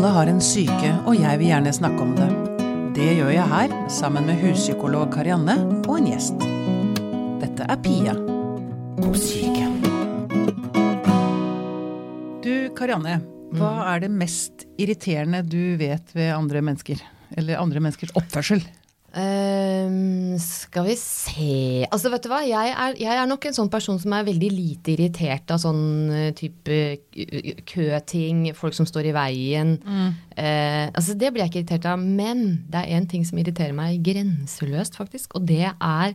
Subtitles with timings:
[0.00, 2.28] Alle har en syke, og jeg vil gjerne snakke om det.
[2.96, 6.46] Det gjør jeg her, sammen med huspsykolog Karianne og en gjest.
[7.42, 9.68] Dette er Pia om syke.
[12.40, 13.18] Du, Karianne.
[13.60, 17.04] Hva er det mest irriterende du vet ved andre mennesker?
[17.36, 18.64] Eller andre menneskers oppførsel?
[19.18, 22.40] Ehm, skal vi se Altså, vet du hva.
[22.46, 25.82] Jeg er, jeg er nok en sånn person som er veldig lite irritert av sånn
[26.14, 26.78] eh, type
[27.66, 29.74] køting, folk som står i veien.
[30.36, 32.04] Eh, altså, det blir jeg ikke irritert av.
[32.04, 35.34] Men det er én ting som irriterer meg grenseløst, faktisk.
[35.34, 36.14] Og det er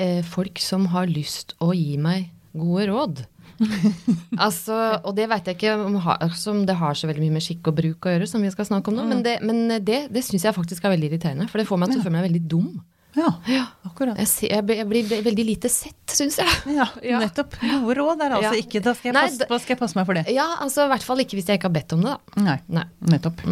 [0.00, 3.24] eh, folk som har lyst å gi meg gode råd.
[4.46, 7.70] altså, og det veit jeg ikke om, om det har så veldig mye med skikk
[7.70, 10.24] og bruk å gjøre, som vi skal snakke om nå, men det, men det, det
[10.26, 11.46] syns jeg faktisk er veldig irriterende.
[11.50, 12.72] For det får meg til å føle meg veldig dum.
[13.14, 13.64] Ja, Ja.
[13.86, 14.16] akkurat.
[14.18, 16.50] Jeg, ser, jeg, blir- jeg blir veldig lite sett, syns jeg.
[16.74, 17.20] Ja, Ja.
[17.22, 17.54] nettopp.
[17.62, 18.62] Gode råd er altså Ja.
[18.64, 20.24] ikke Da skal jeg Nei, passe, da skal jeg passe meg for det.
[20.34, 22.42] Ja, altså i hvert fall ikke hvis jeg ikke har bedt om det, da.
[22.42, 22.84] Nei, Nei.
[23.14, 23.44] nettopp.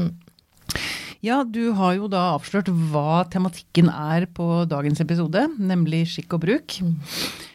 [1.23, 6.43] Ja, du har jo da avslørt hva tematikken er på dagens episode, nemlig skikk og
[6.43, 6.75] bruk.
[6.83, 7.52] Eh,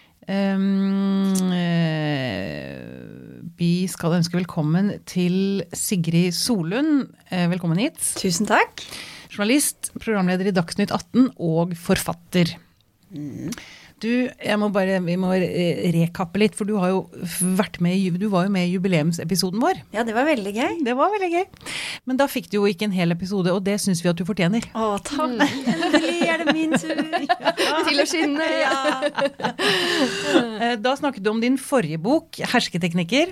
[3.58, 7.14] vi skal ønske velkommen til Sigrid Solund.
[7.32, 7.96] Eh, velkommen hit.
[8.20, 8.84] Tusen takk.
[9.32, 12.58] Journalist, programleder i Dagsnytt 18 og forfatter.
[13.98, 17.00] Du, jeg må bare, vi må eh, rekappe litt, for du har jo
[17.58, 19.80] vært med, du var jo med i jubileumsepisoden vår.
[19.96, 20.84] Ja, det var veldig gøy.
[20.86, 21.48] Det var veldig gøy.
[22.06, 24.28] Men da fikk du jo ikke en hel episode, og det syns vi at du
[24.28, 24.68] fortjener.
[24.76, 25.40] Å, takk.
[26.28, 26.96] Er det min tur.
[27.88, 28.44] Til å skinne!
[28.58, 29.02] Ja.
[30.82, 33.32] Da snakket du om din forrige bok, 'Hersketeknikker'.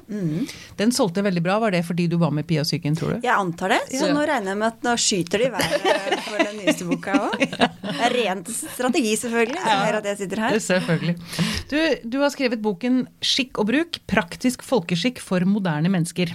[0.79, 1.57] Den solgte veldig bra.
[1.59, 3.19] Var det fordi du var med Pia Psyken, tror du?
[3.25, 4.13] Jeg antar det, så Ja.
[4.13, 7.39] nå regner jeg med at nå skyter de i været for den nyeste boka òg.
[7.95, 10.51] Det er rent strategi, selvfølgelig, som gjør at jeg sitter her.
[10.59, 11.15] Selvfølgelig.
[11.69, 11.77] Du,
[12.09, 16.33] du har skrevet boken 'Skikk og bruk praktisk folkeskikk for moderne mennesker'.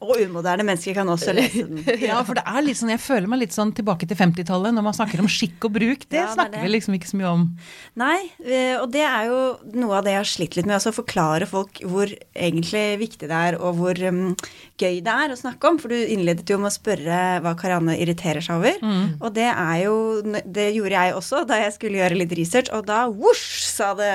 [0.00, 1.82] Og umoderne mennesker kan også lese den.
[2.08, 4.84] Ja, for det er litt sånn, Jeg føler meg litt sånn tilbake til 50-tallet når
[4.86, 6.06] man snakker om skikk og bruk.
[6.08, 6.62] Det Ja, det er snakker det.
[6.64, 7.42] vi liksom ikke så mye om.
[8.00, 9.40] Nei, eh, og det er jo
[9.76, 10.78] noe av det jeg har slitt litt med.
[10.78, 14.22] Altså forklare folk hvor egentlig viktig det er, og hvor um,
[14.80, 15.80] gøy det er å snakke om.
[15.82, 18.80] For du innledet jo med å spørre hva Karianne irriterer seg over.
[19.20, 19.98] Og det er jo
[20.48, 24.14] Det gjorde jeg også da jeg skulle gjøre litt research, og da vosj, sa det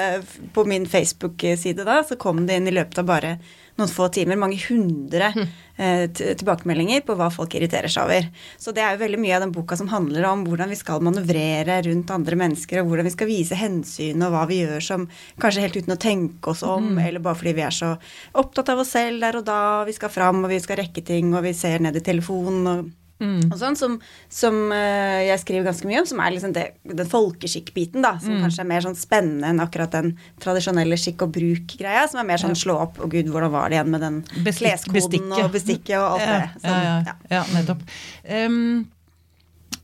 [0.57, 3.35] på min Facebook-side da, så kom det inn i løpet av bare
[3.79, 8.29] noen få timer mange hundre eh, tilbakemeldinger på hva folk irriterer seg over.
[8.61, 11.03] Så det er jo veldig mye av den boka som handler om hvordan vi skal
[11.05, 15.07] manøvrere rundt andre mennesker, og hvordan vi skal vise hensyn, og hva vi gjør som
[15.43, 17.95] kanskje helt uten å tenke oss om, eller bare fordi vi er så
[18.39, 21.33] opptatt av oss selv der og da, vi skal fram, og vi skal rekke ting,
[21.35, 22.93] og vi ser ned i telefonen og
[23.23, 23.93] og sånn, som,
[24.27, 28.17] som eh, jeg skriver ganske mye om, som er liksom det, den folkeskikkbiten, da.
[28.19, 30.09] Som kanskje er mer sånn spennende enn akkurat den
[30.43, 32.03] tradisjonelle skikk og bruk-greia.
[32.11, 34.67] Som er mer sånn slå opp og gud, hvordan var det igjen med den Bestik
[34.67, 35.45] kleskoden bestikket.
[35.45, 36.65] og bestikket og alt Ja, det.
[36.65, 37.45] Sånn, ja, ja, ja.
[37.55, 37.87] nettopp.
[38.27, 38.59] Um,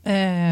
[0.03, 0.50] um,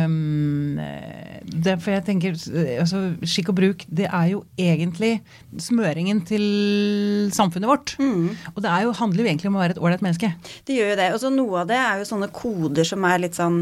[1.66, 2.38] det, for jeg tenker,
[2.82, 5.20] altså, Skikk og bruk det er jo egentlig
[5.62, 6.46] smøringen til
[7.36, 7.94] samfunnet vårt.
[8.00, 8.32] Mm.
[8.56, 10.32] Og det er jo, handler jo egentlig om å være et ålreit menneske.
[10.68, 11.08] Det gjør jo det.
[11.16, 13.62] Og så noe av det er jo sånne koder som er litt sånn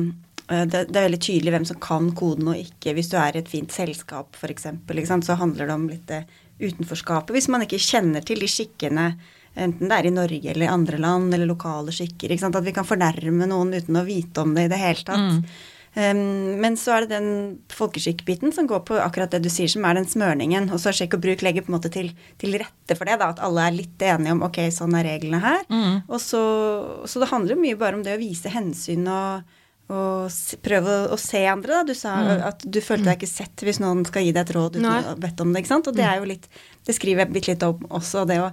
[0.49, 2.95] eh, det, det er veldig tydelig hvem som kan koden og ikke.
[2.97, 4.69] Hvis du er i et fint selskap, f.eks.,
[5.29, 6.25] så handler det om litt det
[6.57, 7.35] utenforskapet.
[7.35, 9.11] Hvis man ikke kjenner til de skikkene,
[9.57, 12.33] enten det er i Norge eller i andre land, eller lokale skikker.
[12.37, 15.57] At vi kan fornærme noen uten å vite om det i det hele tatt.
[15.97, 17.29] Um, men så er det den
[17.73, 20.69] folkeskikkbiten som går på akkurat det du sier, som er den smørningen.
[20.69, 23.31] Og så Sjekk og bruk legger på en måte til, til rette for det, da,
[23.33, 25.63] at alle er litt enige om ok, sånn er reglene her.
[26.05, 26.43] Og så,
[27.09, 29.57] så det handler jo mye bare om det å vise hensyn og,
[29.89, 31.79] og prøve å, se andre.
[31.79, 31.83] Da.
[31.89, 32.13] Du sa
[32.51, 34.97] at du følte deg ikke sett hvis noen skal gi deg et råd uten å
[35.09, 35.65] ha bedt om det.
[35.65, 35.89] ikke sant?
[35.89, 36.45] Og det er jo litt,
[36.85, 38.27] det skriver jeg bitte litt om også.
[38.29, 38.51] det å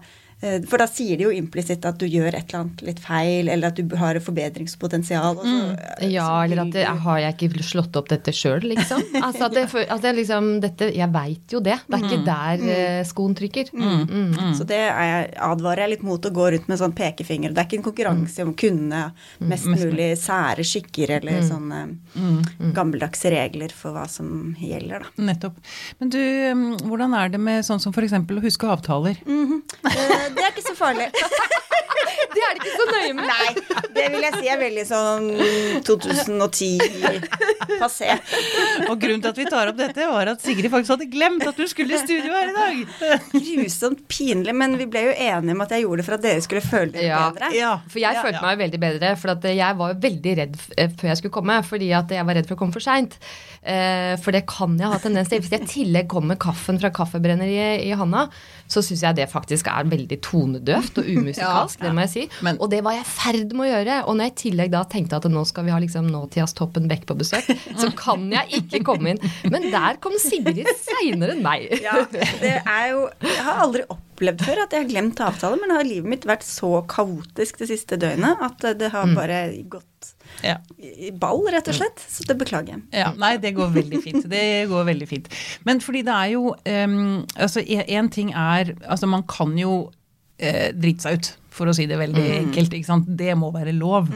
[0.68, 3.72] for da sier de jo implisitt at du gjør et eller annet litt feil, eller
[3.72, 5.38] at du har et forbedringspotensial.
[5.38, 6.10] Og så, mm.
[6.12, 9.02] Ja, så eller at det, har jeg ikke slått opp dette sjøl, liksom?
[9.24, 11.78] Altså at, det, at jeg liksom dette, Jeg veit jo det.
[11.86, 13.08] Det er ikke der mm.
[13.08, 13.72] skoen trykker.
[13.72, 14.34] Mm.
[14.58, 17.54] Så det er jeg, advarer jeg litt mot å gå rundt med sånn pekefinger.
[17.54, 19.04] Det er ikke en konkurranse om å kunne
[19.44, 21.84] mest mulig sære skikker eller sånne
[22.76, 25.26] gammeldagse regler for hva som gjelder, da.
[25.30, 25.58] Nettopp.
[26.00, 26.20] Men du,
[26.84, 28.14] hvordan er det med sånn som f.eks.
[28.14, 29.20] å huske avtaler?
[29.24, 31.08] Eh, Det er ikke så farlig.
[32.34, 33.24] Det er det ikke så nøye med.
[33.28, 33.48] Nei,
[33.94, 35.26] det vil jeg si er veldig sånn
[35.86, 38.08] 2010-passé.
[38.88, 41.56] Og grunnen til at vi tar opp dette, var at Sigrid faktisk hadde glemt at
[41.58, 42.74] du skulle i studio her i dag.
[43.34, 46.42] Grusomt pinlig, men vi ble jo enige om at jeg gjorde det for at dere
[46.44, 47.20] skulle føle dere Ja.
[47.30, 47.48] bedre.
[47.54, 47.72] Ja.
[47.90, 51.18] For jeg følte meg veldig bedre, for at jeg var veldig redd eh, før jeg
[51.22, 51.56] skulle komme.
[51.70, 53.12] Fordi at jeg var redd for å komme for seint.
[53.62, 55.40] Eh, for det kan jeg ha tendens til.
[55.44, 58.22] Hvis jeg i tillegg kommer med kaffen fra kaffebrenneriet i handa,
[58.68, 62.24] så syns jeg det faktisk er veldig tonedøvt og umusikalsk, det må jeg si.
[62.46, 63.98] Men- og det var jeg i ferd med å gjøre.
[64.08, 66.88] Og når jeg i tillegg da tenkte at nå skal vi ha liksom nåtidas Toppen
[66.90, 67.48] Beck på besøk,
[67.80, 69.22] så kan jeg ikke komme inn.
[69.52, 71.68] Men der kom Sigrid seinere enn meg.
[71.84, 75.74] Ja, det er jo Jeg har aldri opplevd før at jeg har glemt avtale, men
[75.74, 79.90] har livet mitt vært så kaotisk det siste døgnet at det har bare gått
[80.44, 80.56] Ja.
[80.78, 82.00] i ball, rett og slett.
[82.10, 82.82] Så det beklager jeg.
[82.92, 84.26] Ja, nei, det går veldig fint.
[84.30, 85.28] Det går veldig fint.
[85.66, 89.90] Men fordi det er jo um, Altså, én ting er Altså, man kan jo
[90.38, 92.72] eh, drite seg ut, for å si det veldig enkelt.
[92.74, 93.10] ikke sant?
[93.18, 94.08] Det må være lov.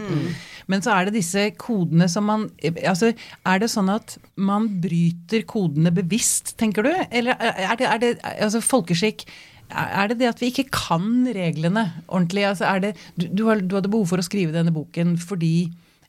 [0.69, 3.13] Men så er det disse kodene som man Altså,
[3.47, 6.91] er det sånn at man bryter kodene bevisst, tenker du?
[7.09, 9.25] Eller er det, er det altså folkeskikk
[9.69, 12.47] er det det at vi ikke kan reglene ordentlig?
[12.49, 15.69] Altså er det, du, du, du hadde behov for å skrive denne boken fordi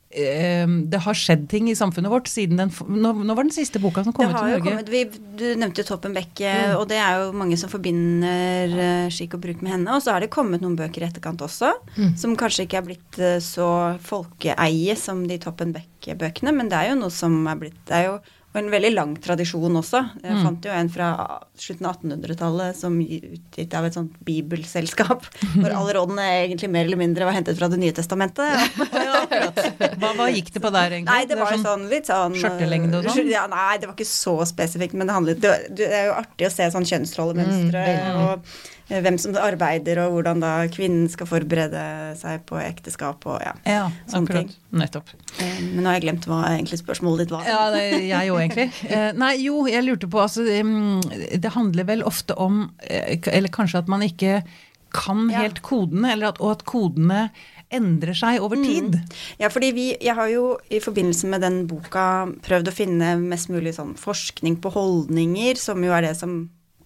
[0.09, 4.01] det har skjedd ting i samfunnet vårt siden den Nå, nå var den siste boka
[4.01, 4.63] som kom ut jo Norge.
[4.65, 5.03] kommet, vi,
[5.37, 6.73] Du nevnte Toppen Beck, mm.
[6.79, 9.93] og det er jo mange som forbinder eh, skikk og bruk med henne.
[9.93, 11.75] Og så har det kommet noen bøker i etterkant også,
[12.17, 13.69] som kanskje ikke er blitt eh, så
[14.01, 18.09] folkeeie som de Toppen Beck-bøkene, men det er jo noe som er blitt Det er
[18.09, 18.17] jo
[18.49, 19.99] og en veldig lang tradisjon også.
[20.23, 20.43] Jeg Mm.
[20.43, 21.07] fant jo en fra
[21.55, 25.27] slutten av 1800-tallet som utgitt av et sånt bibelselskap,
[25.59, 28.49] hvor alle rådene egentlig mer eller mindre var hentet fra Det nye testamentet.
[28.93, 29.21] Ja,
[30.01, 31.13] hva, hva gikk det på der, egentlig?
[31.13, 33.29] Nei, det var jo sånn litt sånn skjørtelengde og sånn?
[33.29, 36.49] Ja, nei, det var ikke så spesifikt, men det handlet Det, det er jo artig
[36.49, 38.45] å se sånn kjønnsrollemønstre Mm, og
[38.89, 41.81] hvem som arbeider, og hvordan da kvinnen skal forberede
[42.17, 43.53] seg på ekteskap og ja.
[43.69, 44.55] Ja, Sånne akkurat.
[44.81, 45.11] Nettopp.
[45.41, 47.45] Eh, Men nå har jeg glemt hva egentlig spørsmålet ditt var.
[47.49, 48.67] Ja, det, jeg òg, egentlig.
[48.89, 53.83] Eh, nei, jo, jeg lurte på altså Det handler vel ofte om eh, Eller kanskje
[53.83, 54.41] at man ikke
[54.89, 55.43] kan Ja.
[55.45, 57.27] helt kodene, eller at, og at kodene
[57.69, 58.95] endrer seg over tid.
[59.37, 63.51] Ja, fordi vi, jeg har jo i forbindelse med den boka prøvd å finne mest
[63.53, 66.39] mulig sånn forskning på holdninger, som jo er det som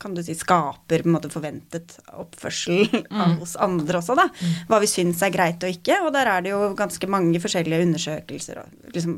[0.03, 3.39] kan du si, skaper på en måte forventet oppførsel mm.
[3.41, 4.27] hos andre også, da.
[4.69, 6.01] Hva vi syns er greit og ikke.
[6.03, 9.17] Og der er det jo ganske mange forskjellige undersøkelser og liksom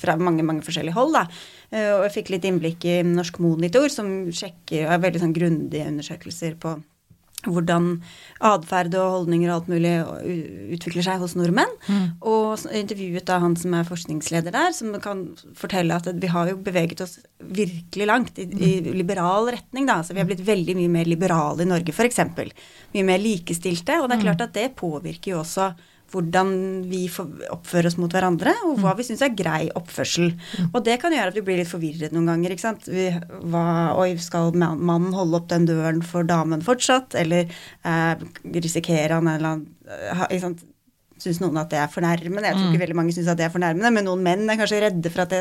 [0.00, 1.12] fra mange mange forskjellige hold.
[1.16, 1.26] da.
[1.70, 5.88] Eh, Og jeg fikk litt innblikk i Norsk Monitor, som sjekker har veldig sånn grundige
[5.90, 6.78] undersøkelser på
[7.46, 8.02] hvordan
[8.44, 9.92] atferd og holdninger og alt mulig
[10.76, 11.72] utvikler seg hos nordmenn.
[12.20, 15.26] Og intervjuet da han som er forskningsleder der, som kan
[15.58, 19.86] fortelle at vi har jo beveget oss virkelig langt i, i liberal retning.
[19.88, 22.20] da, så Vi har blitt veldig mye mer liberale i Norge, f.eks.
[22.94, 24.00] Mye mer likestilte.
[24.00, 25.72] Og det er klart at det påvirker jo også
[26.10, 26.52] hvordan
[26.90, 30.32] vi oppfører oss mot hverandre, og hva vi syns er grei oppførsel.
[30.70, 32.54] Og det kan gjøre at vi blir litt forvirret noen ganger.
[32.54, 32.88] ikke sant?
[32.90, 33.08] Vi,
[33.52, 33.64] hva,
[34.00, 38.26] oi, skal mannen holde opp den døren for damen fortsatt, eller eh,
[38.56, 40.66] risikerer han en eller annen eh, ikke sant?
[41.20, 42.48] Syns noen at det er fornærmende?
[42.48, 44.80] Jeg tror ikke veldig mange syns at det er fornærmende, men noen menn er kanskje
[44.86, 45.40] redde for at det,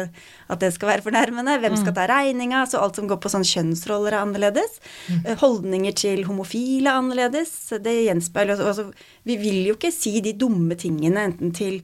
[0.52, 1.60] at det skal være fornærmende.
[1.64, 2.66] Hvem skal ta regninga?
[2.70, 4.82] Så alt som går på sånn kjønnsroller er annerledes.
[5.22, 7.54] Eh, Holdninger til homofile er annerledes.
[7.80, 8.90] Det gjenspeiler altså,
[9.28, 11.82] Vi vil jo ikke si de dumme tingene enten til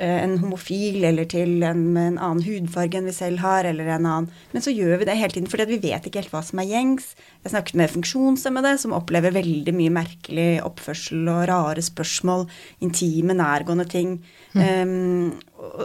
[0.00, 4.06] en homofil eller til en med en annen hudfarge enn vi selv har, eller en
[4.08, 4.28] annen.
[4.54, 6.70] Men så gjør vi det hele tiden fordi vi vet ikke helt hva som er
[6.70, 7.10] gjengs.
[7.44, 12.46] Jeg snakket med funksjonshemmede som opplever veldig mye merkelig oppførsel og rare spørsmål,
[12.84, 14.16] intime, nærgående ting.
[14.56, 15.34] Um,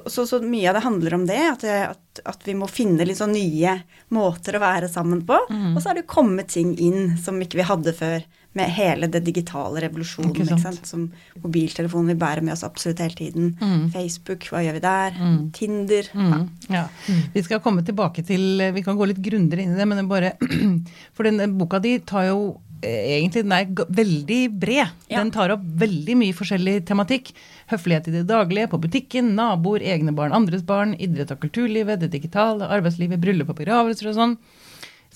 [0.08, 3.20] så, så mye av det handler om det, at, at, at vi må finne litt
[3.20, 3.76] sånn nye
[4.16, 5.38] måter å være sammen på.
[5.76, 8.24] Og så har det kommet ting inn som ikke vi hadde før,
[8.58, 10.34] med hele det digitale revolusjonen.
[10.34, 10.82] Ikke Ikke sant.
[10.82, 10.90] sant?
[10.90, 11.08] Som
[11.44, 13.54] mobiltelefonen vi bærer med oss absolutt hele tiden.
[13.94, 15.18] Facebook, hva gjør vi der?
[15.58, 16.12] Tinder.
[16.14, 16.42] Ja.
[16.42, 16.86] Mm, ja.
[17.34, 20.08] Vi skal komme tilbake til Vi kan gå litt grundigere inn i det, men det
[20.10, 20.34] bare
[21.16, 22.40] For denne boka di tar jo
[22.82, 24.94] eh, egentlig Den er veldig bred.
[25.10, 25.22] Ja.
[25.22, 27.34] Den tar opp veldig mye forskjellig tematikk.
[27.72, 32.14] Høflighet i det daglige, på butikken, naboer, egne barn, andres barn, idrett og kulturlivet, det
[32.14, 34.38] digitale, arbeidslivet, bryllup og begravelser og sånn.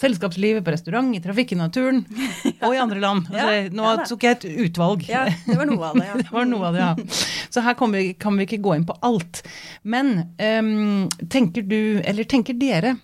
[0.02, 2.02] Selskapslivet på restaurant, i trafikken, og naturen
[2.66, 3.30] og i andre land.
[3.30, 5.06] Altså, nå tok jeg et utvalg.
[5.10, 6.08] ja, det var noe av det.
[6.10, 6.18] Ja.
[6.22, 7.22] Det var noe av det, ja.
[7.52, 9.42] Så her kan vi, kan vi ikke gå inn på alt.
[9.84, 12.96] Men um, tenker du, eller tenker dere,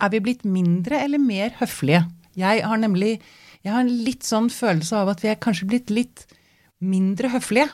[0.00, 2.04] er vi blitt mindre eller mer høflige?
[2.38, 3.18] Jeg har nemlig
[3.64, 6.26] jeg har en litt sånn følelse av at vi er kanskje blitt litt
[6.84, 7.70] mindre høflige.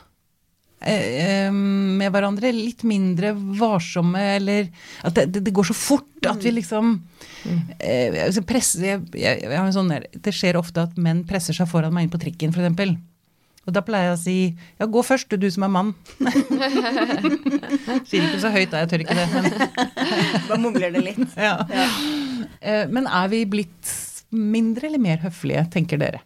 [0.81, 2.51] Eh, eh, med hverandre.
[2.55, 4.69] Litt mindre varsomme, eller
[5.07, 6.93] At det, det, går så fort at vi liksom
[7.79, 11.57] eh, altså presser, jeg, jeg, jeg har en sånn Det skjer ofte at menn presser
[11.57, 12.99] seg foran meg inn på trikken, f.eks.
[13.69, 14.37] Og da pleier jeg å si
[14.81, 15.91] ja, gå først, du, du som er mann.
[18.09, 19.27] Sier ikke så høyt da, jeg tør ikke det.
[19.35, 19.51] Men,
[20.49, 21.27] Bare mumler det litt.
[21.47, 21.59] ja.
[21.69, 21.85] Ja.
[22.89, 23.93] men er vi blitt
[24.33, 26.23] mindre eller mer høflige, tenker dere?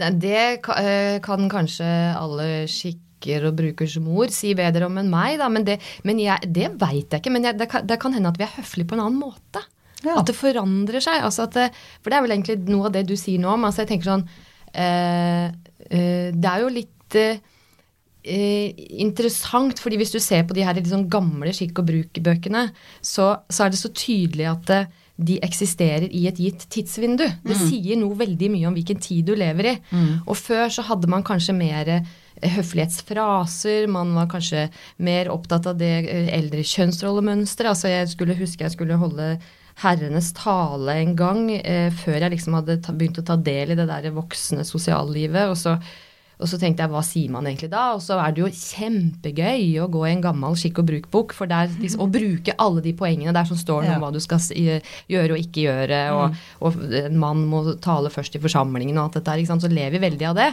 [0.00, 0.42] Det
[0.76, 5.50] eh, kan kanskje alle skikker og brukers mor si bedre om enn meg, da.
[5.52, 5.78] Men det,
[6.08, 7.34] men jeg, det veit jeg ikke.
[7.34, 9.64] Men jeg, det, kan, det kan hende at vi er høflige på en annen måte.
[10.00, 10.16] Ja.
[10.16, 11.20] At det forandrer seg.
[11.26, 11.68] Altså det,
[12.00, 13.68] for det er vel egentlig noe av det du sier nå om.
[13.68, 14.26] Altså jeg tenker sånn
[14.72, 15.50] eh,
[15.90, 17.42] eh, Det er jo litt eh,
[18.24, 22.66] eh, interessant, fordi hvis du ser på de her sånn gamle skikk og bruk-bøkene,
[23.00, 24.90] så, så er det så tydelig at eh,
[25.20, 27.26] de eksisterer i et gitt tidsvindu.
[27.44, 29.76] Det sier noe veldig mye om hvilken tid du lever i.
[30.26, 32.10] Og før så hadde man kanskje mer eh,
[32.56, 34.68] høflighetsfraser, man var kanskje
[35.04, 37.74] mer opptatt av det eh, eldre kjønnsrollemønsteret.
[37.74, 39.34] Altså jeg skulle huske jeg skulle holde
[39.80, 43.78] herrenes tale en gang eh, før jeg liksom hadde ta, begynt å ta del i
[43.78, 45.52] det der voksne sosiallivet.
[45.52, 45.76] Og så,
[46.40, 47.90] og så tenkte jeg hva sier man egentlig da?
[47.96, 51.34] Og så er det jo kjempegøy å gå i en gammel skikk og bruk-bok.
[51.36, 54.20] For der, liksom, å bruke alle de poengene der som står noe om hva du
[54.24, 56.02] skal gjøre og ikke gjøre.
[56.16, 59.60] Og, og en mann må tale først i forsamlingen og alt dette her.
[59.60, 60.50] Så lever vi veldig av det.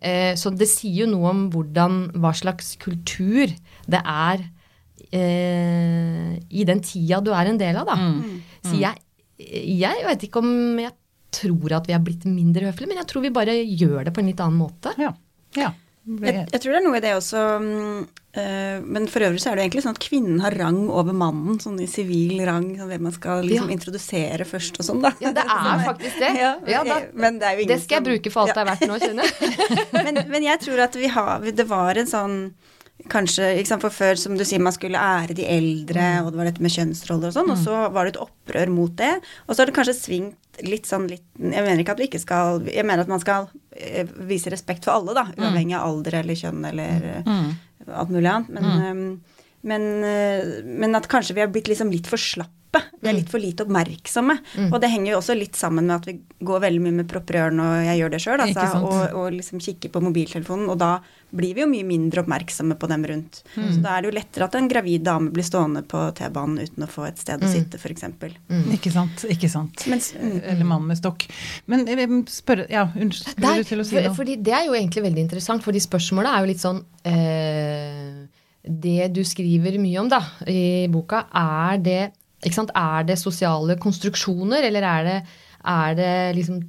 [0.00, 3.50] Eh, så det sier jo noe om hvordan, hva slags kultur
[3.90, 4.46] det er
[5.10, 7.98] eh, i den tida du er en del av, da.
[8.64, 9.02] Så jeg,
[9.38, 10.94] jeg vet ikke om jeg
[11.34, 14.22] tror at vi er blitt mindre høflige, men jeg tror vi bare gjør det på
[14.22, 14.94] en litt annen måte.
[15.00, 15.12] Ja.
[15.58, 15.74] ja.
[16.08, 18.04] Jeg, jeg tror det er noe i det også, mm,
[18.40, 21.58] eh, men for øvrig så er det egentlig sånn at kvinnen har rang over mannen,
[21.60, 23.76] sånn i sivil rang, sånn hvem man skal liksom Ja.
[23.76, 25.12] introdusere først og sånn, da.
[25.20, 26.30] Ja, det er faktisk det.
[26.40, 28.64] Ja, Ja, da, men det er jo ingen det skal jeg bruke for alt det
[28.64, 29.68] er verdt nå, kjenner jeg.
[30.08, 32.38] men, men jeg tror at vi har Det var en sånn
[33.06, 36.40] Kanskje, ikke sant, For før, som du sier, man skulle ære de eldre, og det
[36.40, 39.12] var dette med kjønnsroller og sånn, og så var det et opprør mot det.
[39.46, 42.18] Og så har det kanskje svingt litt sånn litt Jeg mener ikke at vi ikke
[42.18, 43.46] skal Jeg mener at man skal
[43.78, 45.28] eh, vise respekt for alle, da.
[45.38, 47.48] Uavhengig av alder eller kjønn eller mm.
[47.86, 48.50] alt mulig annet.
[48.56, 52.54] Men, eh, men, eh, men at kanskje vi har blitt liksom litt for slappe.
[53.00, 54.34] Vi er litt for lite oppmerksomme.
[54.68, 57.38] Og det henger jo også litt sammen med at vi går veldig mye med propper
[57.38, 60.76] i ørene, og jeg gjør det sjøl, altså, og, og liksom kikker på mobiltelefonen, og
[60.78, 60.90] da
[61.32, 63.40] blir vi jo mye mindre oppmerksomme på dem rundt.
[63.56, 66.84] Så da er det jo lettere at en gravid dame blir stående på T-banen uten
[66.84, 68.04] å få et sted å sitte, f.eks.
[68.76, 69.24] Ikke sant.
[69.32, 69.86] Ikke sant.
[69.88, 71.24] Mens, mm, Eller mann med stokk.
[71.66, 74.14] Men jeg vil spørre Ja, unnskyld, Der, du til å si for, noe?
[74.20, 78.26] fordi det er jo egentlig veldig interessant, fordi spørsmålet er jo litt sånn eh,
[78.62, 82.00] Det du skriver mye om da, i boka, er det,
[82.50, 85.18] sant, er det sosiale konstruksjoner, eller er det,
[85.68, 86.60] er det liksom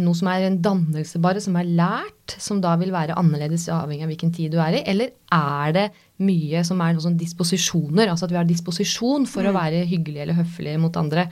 [0.00, 4.06] noe som er en dannelse bare, som er lært, som da vil være annerledes avhengig
[4.06, 4.84] av hvilken tid du er i?
[4.88, 5.86] Eller er det
[6.24, 10.40] mye som er sånn disposisjoner, altså at vi har disposisjon for å være hyggelige eller
[10.40, 11.28] høflige mot andre?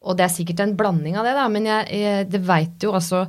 [0.00, 2.94] Og det er sikkert en blanding av det, da, men jeg, jeg det veit jo
[2.96, 3.26] altså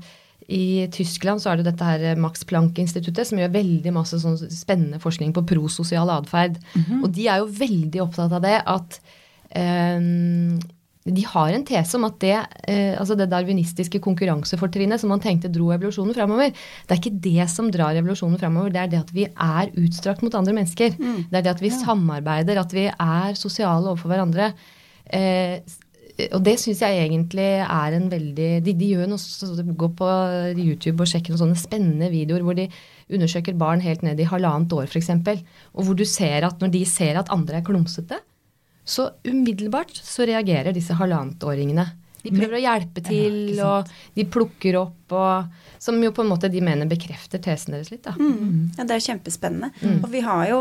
[0.51, 4.99] i Tyskland så er det dette her Max Planck-instituttet som gjør veldig masse sånn spennende
[5.03, 6.59] forskning på prososial atferd.
[6.99, 8.99] Og de er jo veldig opptatt av det at
[9.55, 9.97] eh,
[11.01, 12.35] de har en tese om at det,
[12.69, 17.47] eh, altså det darwinistiske konkurransefortrinnet som man tenkte dro evolusjonen framover, det er ikke det
[17.49, 20.93] som drar evolusjonen framover, det er det at vi er utstrakt mot andre mennesker.
[21.31, 24.51] Det er det at vi samarbeider, at vi er sosiale overfor hverandre.
[25.09, 25.57] Eh,
[26.35, 30.09] og det syns jeg egentlig er en veldig De, de gjør noe så, Gå på
[30.55, 32.67] YouTube og sjekker noen sånne spennende videoer hvor de
[33.11, 35.09] undersøker barn helt ned i halvannet år, f.eks.
[35.75, 38.21] Og hvor du ser at når de ser at andre er klumsete,
[38.87, 41.85] så umiddelbart så reagerer disse halvannetåringene.
[42.21, 46.29] De prøver å hjelpe til, ja, og de plukker opp og Som jo på en
[46.29, 48.13] måte de mener bekrefter tesen deres litt, da.
[48.13, 48.69] Mm.
[48.77, 49.71] Ja, det er kjempespennende.
[49.73, 50.03] kjempespennende.
[50.05, 50.59] Og vi har jo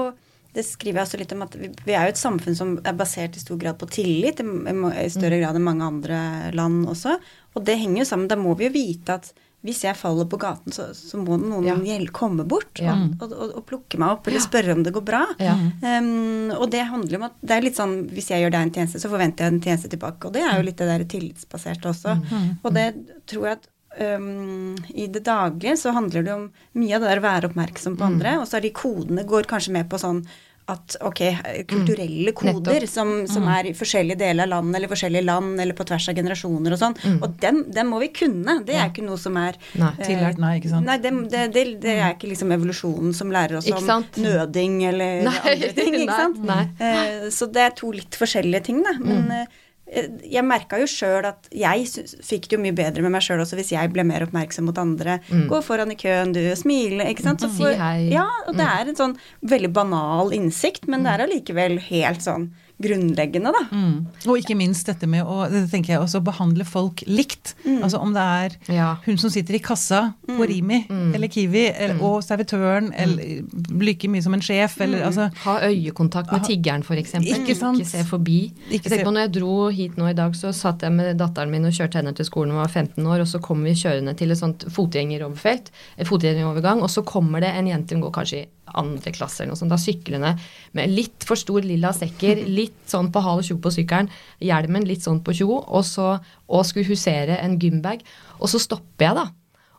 [0.55, 3.37] det skriver jeg også litt om at vi, er jo et samfunn som er basert
[3.39, 6.19] i stor grad på tillit, i, større grad enn mange andre
[6.57, 7.19] land også.
[7.55, 8.31] Og det henger jo sammen.
[8.31, 9.31] Da må vi jo vite at
[9.61, 11.99] hvis jeg faller på gaten, så, så må noen Ja.
[12.17, 12.95] komme bort Ja.
[13.21, 15.27] og, og, og plukke meg opp, eller spørre om det går bra.
[15.39, 15.53] Ja.
[16.01, 18.73] Um, og det handler om at det er litt sånn hvis jeg gjør deg en
[18.79, 20.27] tjeneste, så forventer jeg en tjeneste tilbake.
[20.27, 22.17] Og det er jo litt det der tillitsbaserte også.
[22.65, 22.89] Og det
[23.29, 26.47] tror jeg at um, i det daglige så handler det om
[26.79, 29.49] mye av det der å være oppmerksom på andre, og så er de kodene går
[29.51, 30.23] kanskje med på sånn
[30.71, 31.19] at ok,
[31.67, 32.87] kulturelle koder mm.
[32.87, 36.15] som, som er i forskjellige deler av landet, eller forskjellige land, eller på tvers av
[36.21, 36.95] generasjoner og sånn.
[37.25, 38.55] Og den, dem, må vi kunne.
[38.69, 39.89] Det er ikke noe som er Nei.
[39.97, 40.87] eh, Tillært, nei, ikke sant?
[40.87, 45.25] Nei, det, det, det, det er ikke liksom evolusjonen som lærer oss om nøding eller
[45.27, 46.39] Nei, andre ting, ikke sant?
[46.53, 46.63] nei.
[46.79, 48.95] Eh, så det er to litt forskjellige ting, da.
[49.01, 49.35] Men Mm.
[49.41, 49.59] eh,
[49.91, 51.87] jeg merka jo sjøl at jeg
[52.23, 54.79] fikk det jo mye bedre med meg sjøl også hvis jeg ble mer oppmerksom mot
[54.79, 55.19] andre.
[55.51, 57.43] Gå foran i køen, du, smile, ikke sant.
[57.43, 57.55] Mm.
[57.57, 58.09] Si hei.
[58.15, 59.17] Ja, og det er en sånn
[59.51, 62.51] veldig banal innsikt, men det er allikevel helt sånn
[62.83, 63.63] grunnleggende, da.
[63.71, 64.07] Mm.
[64.27, 67.55] Og ikke minst dette med å det tenker jeg også, behandle folk likt.
[67.81, 68.97] Altså om det er Ja.
[69.07, 73.43] hun som sitter i kassa på Rimi eller Kiwi, eller, og servitøren, eller
[73.81, 77.15] like mye som en sjef, eller altså Ha øyekontakt med tiggeren, f.eks.
[77.21, 77.79] Ikke sant?
[77.81, 78.53] Ikke se forbi.
[78.71, 81.17] Ikke jeg tenker på når jeg dro hit nå i dag, så satt jeg med
[81.21, 83.63] datteren min og kjørte henne til skolen da hun var 15 år, og så kom
[83.65, 88.03] vi kjørende til et sånt fotgjengeroverfelt, et fotgjengerovergang, og så kommer det en jente, hun
[88.07, 88.49] går kanskje i
[88.79, 90.35] andre klasse eller noe sånt, da syklende
[90.77, 94.11] med litt for stor lilla sekker, litt sånn på hal tjo på sykkelen,
[94.45, 96.13] hjelmen litt sånn på tjo, og så
[96.51, 98.03] og skulle husere en gymbag.
[98.41, 99.29] Og så stopper jeg, da.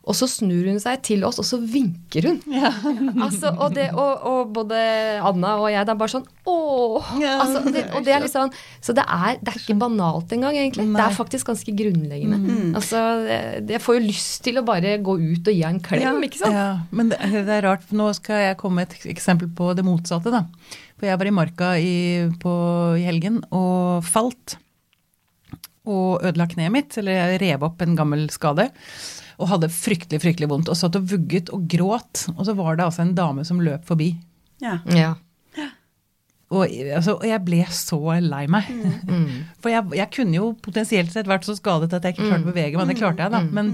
[0.01, 2.39] Og så snur hun seg til oss, og så vinker hun.
[3.22, 4.79] altså, og, det, og, og, både
[5.22, 7.12] Anna og jeg, det er bare sånn åh!
[7.22, 8.50] Ja, altså, det, og det er litt sånn,
[8.81, 10.88] så det er, det er ikke banalt engang, egentlig.
[10.98, 12.39] Det er faktisk ganske grunnleggende.
[12.41, 12.74] Mm.
[12.81, 13.03] Altså,
[13.62, 16.25] det- jeg får jo lyst til å bare gå ut og gi henne en klem,
[16.25, 16.58] ikke sant?
[16.58, 19.70] Ja, men det, det er rart, for nå skal jeg komme med et eksempel på
[19.77, 20.34] det motsatte.
[20.34, 20.48] da.
[20.98, 21.96] For jeg var i Marka i,
[22.41, 22.58] på,
[22.98, 24.58] i helgen og falt.
[25.86, 28.67] Og ødela kneet mitt, eller jeg rev opp en gammel skade.
[29.42, 30.70] Og hadde fryktelig fryktelig vondt.
[30.72, 32.28] Og satt og vugget og gråt.
[32.38, 34.14] Og så var det altså en dame som løp forbi.
[34.62, 34.78] Ja.
[34.94, 35.16] Ja.
[36.52, 38.68] Og, altså, og jeg ble så lei meg.
[39.64, 42.52] For jeg, jeg kunne jo potensielt sett vært så skadet at jeg ikke klarte å
[42.52, 42.92] bevege meg.
[42.92, 43.42] Det klarte jeg, da.
[43.56, 43.72] Men,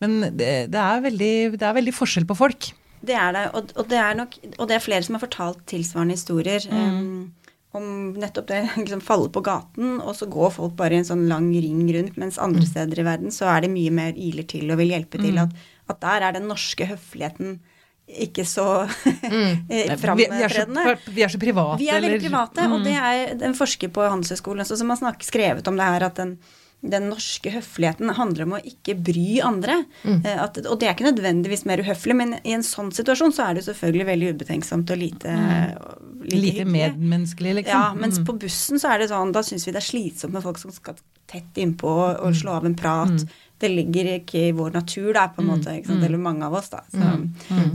[0.00, 2.70] men det, det, er veldig, det er veldig forskjell på folk.
[3.04, 5.60] Det er det, og, og, det er nok, og det er flere som har fortalt
[5.70, 7.28] tilsvarende historier um,
[7.76, 8.60] om nettopp det.
[8.80, 12.16] liksom Falle på gaten, og så går folk bare i en sånn lang ring rundt,
[12.20, 15.20] mens andre steder i verden så er det mye mer iler til og vil hjelpe
[15.20, 15.40] til.
[15.42, 15.52] At,
[15.88, 17.58] at der er den norske høfligheten
[18.08, 18.86] ikke så
[19.68, 20.84] vi, så, framtredende.
[21.12, 21.80] vi er så private.
[21.82, 25.18] Vi er veldig eller- private, og det er en forsker på Handelshøyskolen også som har
[25.24, 26.38] skrevet om det her at den,
[26.80, 29.80] den norske høfligheten handler om å ikke bry andre.
[30.06, 33.48] Eh, At, og det er ikke nødvendigvis mer uhøflig, men i en sånn situasjon så
[33.48, 35.34] er det selvfølgelig veldig ubetenksomt og lite,
[36.22, 37.74] lite, Lite medmenneskelig, liksom.
[37.74, 40.44] Ja, mens på bussen så er det sånn, da syns vi det er slitsomt med
[40.46, 40.94] folk som skal
[41.28, 43.26] tett innpå og, og slå av en prat.
[43.58, 45.72] Det ligger ikke i vår natur, da, på en måte.
[45.74, 46.04] Ikke sant?
[46.06, 46.84] Eller mange av oss, da.
[46.92, 47.08] Så,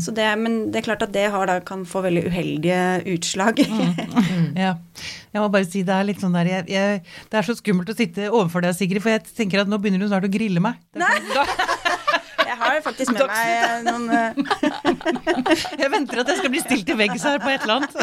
[0.06, 2.80] så det, men det er klart at det har, da, kan få veldig uheldige
[3.18, 3.60] utslag.
[4.56, 4.76] Ja.
[5.34, 7.00] Jeg må bare si det er litt sånn der jeg, jeg,
[7.32, 10.04] Det er så skummelt å sitte overfor deg, Sigrid, for jeg tenker at nå begynner
[10.04, 10.78] du snart å grille meg.
[10.96, 11.16] Nei!
[12.44, 14.32] Jeg har faktisk med meg noen eh,
[15.84, 17.94] jeg venter at jeg skal bli stilt til veggs her på et eller annet.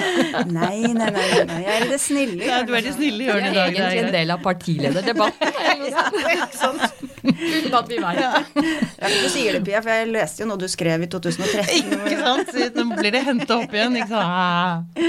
[0.50, 1.10] Nei, nei, nei.
[1.12, 1.60] nei, nei.
[1.64, 2.40] Jeg er det snille.
[2.46, 3.74] Ja, du er det snille i hjørnet i dag.
[3.74, 5.54] egentlig en del av partilederdebatten.
[5.90, 6.06] Ja.
[7.20, 8.66] Uten at vi vet det.
[8.96, 11.94] Ja, du sier det, Pia, for jeg leste jo noe du skrev i 2013.
[12.00, 12.52] Ikke sant?
[12.76, 13.96] Nå blir det henta opp igjen.
[14.00, 15.00] Ikke sant?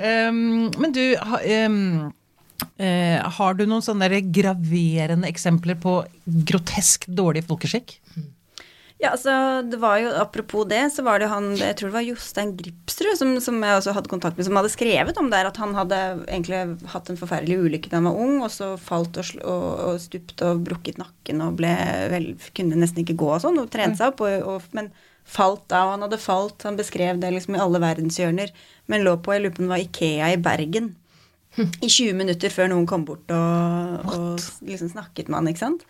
[0.00, 2.10] Um, men du, um,
[2.80, 5.94] Uh, har du noen sånne graverende eksempler på
[6.48, 7.94] grotesk dårlig folkeskikk?
[9.00, 9.32] Ja, altså,
[9.64, 12.50] det var jo, Apropos det, så var det jo han jeg tror det var Jostein
[12.58, 15.72] Gripsrud som, som jeg også hadde kontakt med, som hadde skrevet om det, at han
[15.76, 19.68] hadde egentlig hatt en forferdelig ulykke da han var ung, og så falt og, og,
[19.86, 21.72] og stupt og brukket nakken og ble
[22.12, 24.92] vel, kunne nesten ikke gå og sånn, og trente seg opp, og, og, men
[25.30, 28.52] falt da, og han hadde falt, han beskrev det liksom i alle verdenshjørner,
[28.92, 30.92] men lå på, jeg lurer på om det var Ikea i Bergen.
[31.56, 35.88] I 20 minutter før noen kom bort og, og liksom snakket med han, ikke sant.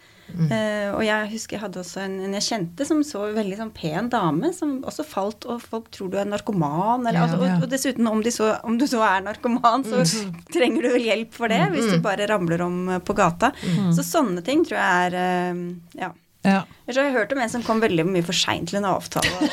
[0.50, 3.72] Eh, og jeg husker jeg hadde også en, en jeg kjente som så veldig sånn
[3.76, 7.06] pen dame, som også falt, og folk tror du er narkoman.
[7.06, 10.04] Eller, Ja, altså, og, og dessuten, om, de så, om du så er narkoman, så
[10.54, 13.52] trenger du vel hjelp for det, hvis du bare ramler om eh, på gata.
[13.96, 15.20] Så sånne ting tror jeg er
[15.54, 15.62] uh,
[16.00, 16.12] Ja.
[16.40, 16.62] Ja.
[16.88, 19.28] Jeg har hørt om en som kom veldig mye for seint til en avtale.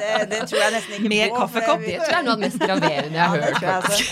[0.00, 1.34] det, det tror jeg nesten ikke Med på.
[1.34, 1.80] Mer kaffekopp?
[1.86, 3.62] Det tror jeg er noe av det mest graverende jeg har det hørt.
[3.62, 4.02] jeg altså.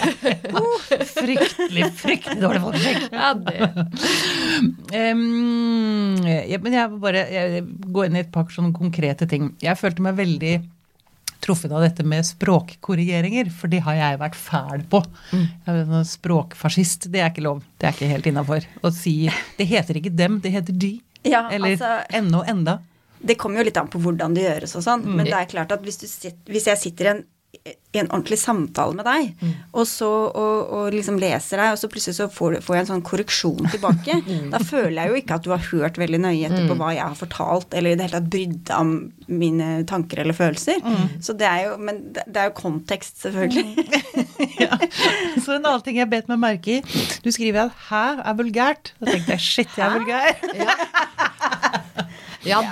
[1.18, 3.02] Fryktelig, fryktelig dårlig folkeskikk.
[3.12, 3.58] Ja, det.
[4.94, 9.52] Um, ja, men jeg vil bare jeg, gå inn i et par sånne konkrete ting.
[9.62, 10.54] Jeg følte meg veldig
[11.44, 15.02] truffet av dette med språkkorrigeringer, for det har jeg vært fæl på.
[15.32, 17.62] Jeg er en språkfascist, det er ikke lov.
[17.78, 19.14] Det er ikke helt innafor å si
[19.58, 20.96] Det heter ikke dem, det heter de.
[21.26, 22.78] Ja, Eller altså- ennå enda.
[23.20, 25.16] Det kommer jo litt an på hvordan det gjøres og sånn, Mm.
[25.16, 27.24] men det er klart at hvis, du sit, hvis jeg sitter i en,
[27.96, 29.52] i en ordentlig samtale med deg, Mm.
[29.72, 32.90] og så og, og liksom leser deg, og så plutselig så får, får jeg en
[32.92, 34.50] sånn korreksjon tilbake, Mm.
[34.52, 37.02] da føler jeg jo ikke at du har hørt veldig nøye etter på hva jeg
[37.02, 40.78] har fortalt, eller i det hele tatt brydd deg om mine tanker eller følelser.
[40.84, 41.08] Mm.
[41.24, 43.66] Så det er jo, men det, det er jo kontekst, selvfølgelig.
[44.58, 44.74] Ja.
[45.42, 46.80] Så en annen ting jeg bet meg merke i.
[47.22, 48.90] Du skriver at 'hæ' er vulgært.
[49.00, 50.34] Da tenkte jeg shit, jeg er vulgær.
[50.54, 50.74] Ja,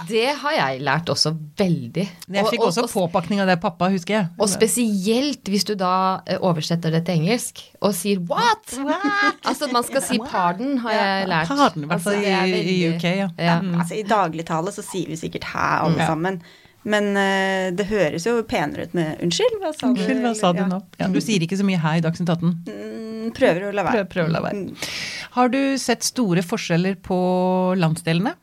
[0.08, 2.04] det har jeg lært også veldig.
[2.32, 4.28] Jeg fikk og- også påpakning av det pappa, husker jeg.
[4.38, 8.76] Og spesielt hvis du da eh, oversetter det til engelsk og sier 'what?'
[9.46, 11.48] Altså man skal si 'pardon', har jeg lært.
[11.48, 13.28] Pardon, i hvert fall Altså, er i- UK, ja.
[13.38, 13.58] ja.
[13.80, 16.06] Altså, I dagligtale så sier vi sikkert 'hæ', alle Ja.
[16.06, 16.40] sammen.
[16.86, 19.92] Men uh, det høres jo penere ut med 'unnskyld', hva sa du?
[19.94, 20.82] Unnskyld, hva sa du nå?
[21.00, 22.54] Ja, du sier ikke så mye her i Dagsnytt 18.
[22.68, 24.04] Mm, Prøver å la være.
[24.04, 24.54] Prøv, prøver å la være.
[24.54, 24.76] Mm.
[25.32, 28.34] Har du sett store forskjeller på landsdelene?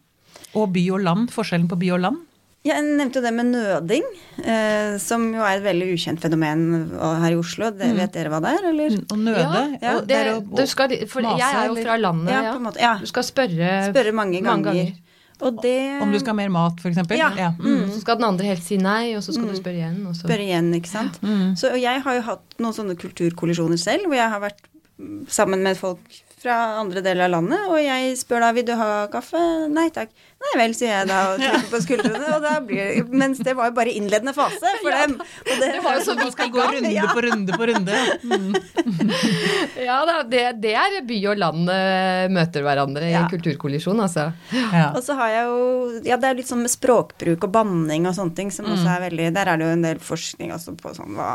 [0.59, 1.31] Og by og land?
[1.33, 2.21] Forskjellen på by og land?
[2.63, 4.03] Jeg nevnte jo det med nøding,
[4.39, 6.61] eh, som jo er et veldig ukjent fenomen
[6.95, 7.67] her i Oslo.
[7.75, 8.95] Det, Vet dere hva det er, eller?
[9.11, 9.63] Å nøde?
[9.81, 12.41] Ja, Det, det er å- du skal, for mase, jeg er jo fra landet, Ja,
[12.43, 12.53] ja.
[12.53, 12.93] på en måte, ja.
[12.99, 14.93] Du skal spørre, Spørre mange ganger.
[15.41, 17.03] Og det Om du skal ha mer mat, f.eks.?
[17.17, 17.51] Ja.
[17.59, 17.89] Mm.
[17.91, 20.07] Så skal den andre helt si nei, og så skal du spørre igjen.
[20.07, 20.23] Og så.
[20.23, 21.19] spørre igjen, ikke sant.
[21.59, 24.61] Så, og jeg har jo hatt noen sånne kulturkollisjoner selv, hvor jeg har vært
[25.01, 25.99] mm, sammen med folk
[26.43, 29.39] fra andre deler av landet, og jeg spør da vil du ha kaffe.
[29.71, 30.11] Nei takk.
[30.43, 32.25] Nei vel, sier jeg da og trykker på skuldrene.
[32.35, 35.13] Og da blir, mens det var jo bare innledende fase for dem.
[35.23, 38.01] Og det, var jo så Man skal gå runde på runde på runde.
[38.27, 38.51] Mm.
[39.83, 43.23] Ja, da, det, det er by og land eh, møter hverandre i Ja.
[43.23, 44.29] en kulturkollisjon, altså.
[44.51, 44.89] Ja.
[44.95, 45.63] Og så har jeg jo
[46.07, 49.03] Ja, det er litt sånn med språkbruk og banning og sånne ting som også er
[49.07, 51.31] veldig Der er det jo en del forskning også på sånn hva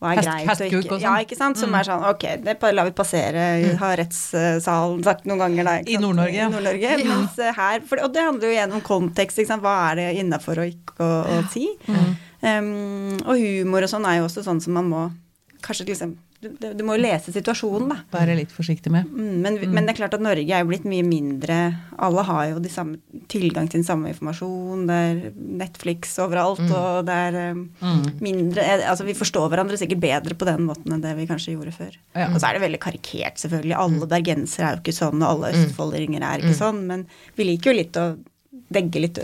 [0.00, 0.78] hva er Hest- greit og ikke.
[0.80, 1.02] og sånn.
[1.04, 1.58] Ja, ikke sant.
[1.60, 3.42] Som er sånn ok, det lar vi passere.
[3.82, 5.74] Har rettssalen sagt noen ganger da.
[5.84, 5.98] I?
[6.00, 6.96] Nord-Norge, Nord ja.
[7.04, 9.38] Mens eh, her for, Og det handler jo igjen om kontekst.
[9.42, 9.62] Ikke sant?
[9.66, 11.68] Hva er det innafor og ikke å, si?
[12.40, 15.02] Um, og humor og sånn er jo også sånn som man må
[15.60, 17.96] Kanskje liksom Du, du må jo lese situasjonen, da.
[18.14, 19.08] Være litt forsiktig med.
[19.12, 21.58] Mm, men, men det er klart at Norge er jo blitt mye mindre
[22.00, 22.96] Alle har jo de samme,
[23.28, 24.86] tilgang til den samme informasjon.
[24.88, 27.66] Det er Netflix overalt, og det er um,
[28.24, 31.58] mindre eh, Altså vi forstår hverandre sikkert bedre på den måten enn det vi kanskje
[31.58, 32.00] gjorde før.
[32.16, 32.30] Ja.
[32.30, 33.76] Og så er det veldig karikert, selvfølgelig.
[33.76, 36.80] Alle bergensere er jo ikke sånn, og alle østfoldinger er ikke sånn.
[36.88, 37.04] Men
[37.36, 38.06] vi liker jo litt å
[38.70, 39.18] legge litt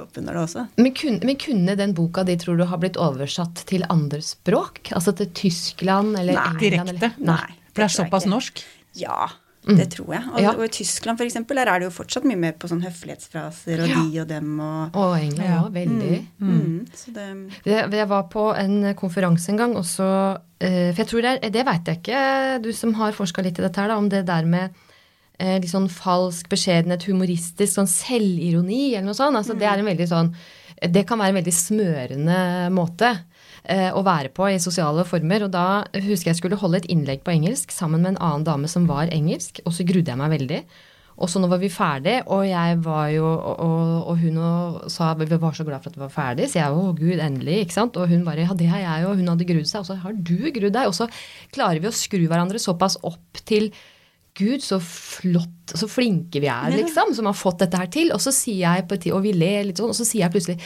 [0.00, 0.66] opp under det også.
[0.78, 4.92] Men kunne, men kunne den boka di, tror du, ha blitt oversatt til andre språk?
[4.94, 6.44] Altså til Tyskland eller Nei.
[6.44, 6.60] England?
[6.60, 7.12] Direkte?
[7.18, 7.32] Eller?
[7.32, 7.56] Nei.
[7.74, 8.62] For det er såpass norsk?
[8.94, 9.24] Ja,
[9.64, 10.22] det tror jeg.
[10.30, 10.50] Og, Ja.
[10.52, 13.80] og i Tyskland for eksempel, der er det jo fortsatt mye mer på sånn høflighetsfraser
[13.82, 15.62] og de og dem og Og England Ja.
[15.72, 16.26] veldig.
[16.38, 16.86] mm.
[16.94, 17.26] Så det
[17.64, 21.32] Jeg, jeg var på en konferanse en gang, og så eh, For jeg tror det
[21.42, 24.08] er Det veit jeg ikke, du som har forska litt i dette her, da, om
[24.08, 24.70] det der med
[25.38, 29.38] eh, litt sånn falsk beskjedenhet, humoristisk, sånn selvironi eller noe sånt.
[29.40, 30.34] Altså det er en sånn
[30.94, 32.38] Det kan være en veldig smørende
[32.74, 33.12] måte
[33.64, 35.46] eh, å være på i sosiale former.
[35.46, 38.68] Og da husker jeg skulle holde et innlegg på engelsk sammen med en annen dame
[38.68, 40.64] som var engelsk, og så grudde jeg meg veldig.
[41.14, 45.12] Og så nå var vi ferdig, og jeg var jo Og, og, hun og sa
[45.14, 47.76] vi var så glad for at vi var ferdig, så jeg å gud, endelig, ikke
[47.78, 47.96] sant.
[47.96, 49.84] Og hun bare ja, det har jeg, og hun hadde grudd seg.
[49.84, 50.90] Og så har du grudd deg.
[50.90, 51.06] Og så
[51.54, 53.70] klarer vi å skru hverandre såpass opp til
[54.34, 58.10] Gud, så flott, så flinke vi er, liksom, som har fått dette her til.
[58.14, 60.26] Og så sier jeg på et tid, og vi ler litt sånn, og så sier
[60.26, 60.58] jeg plutselig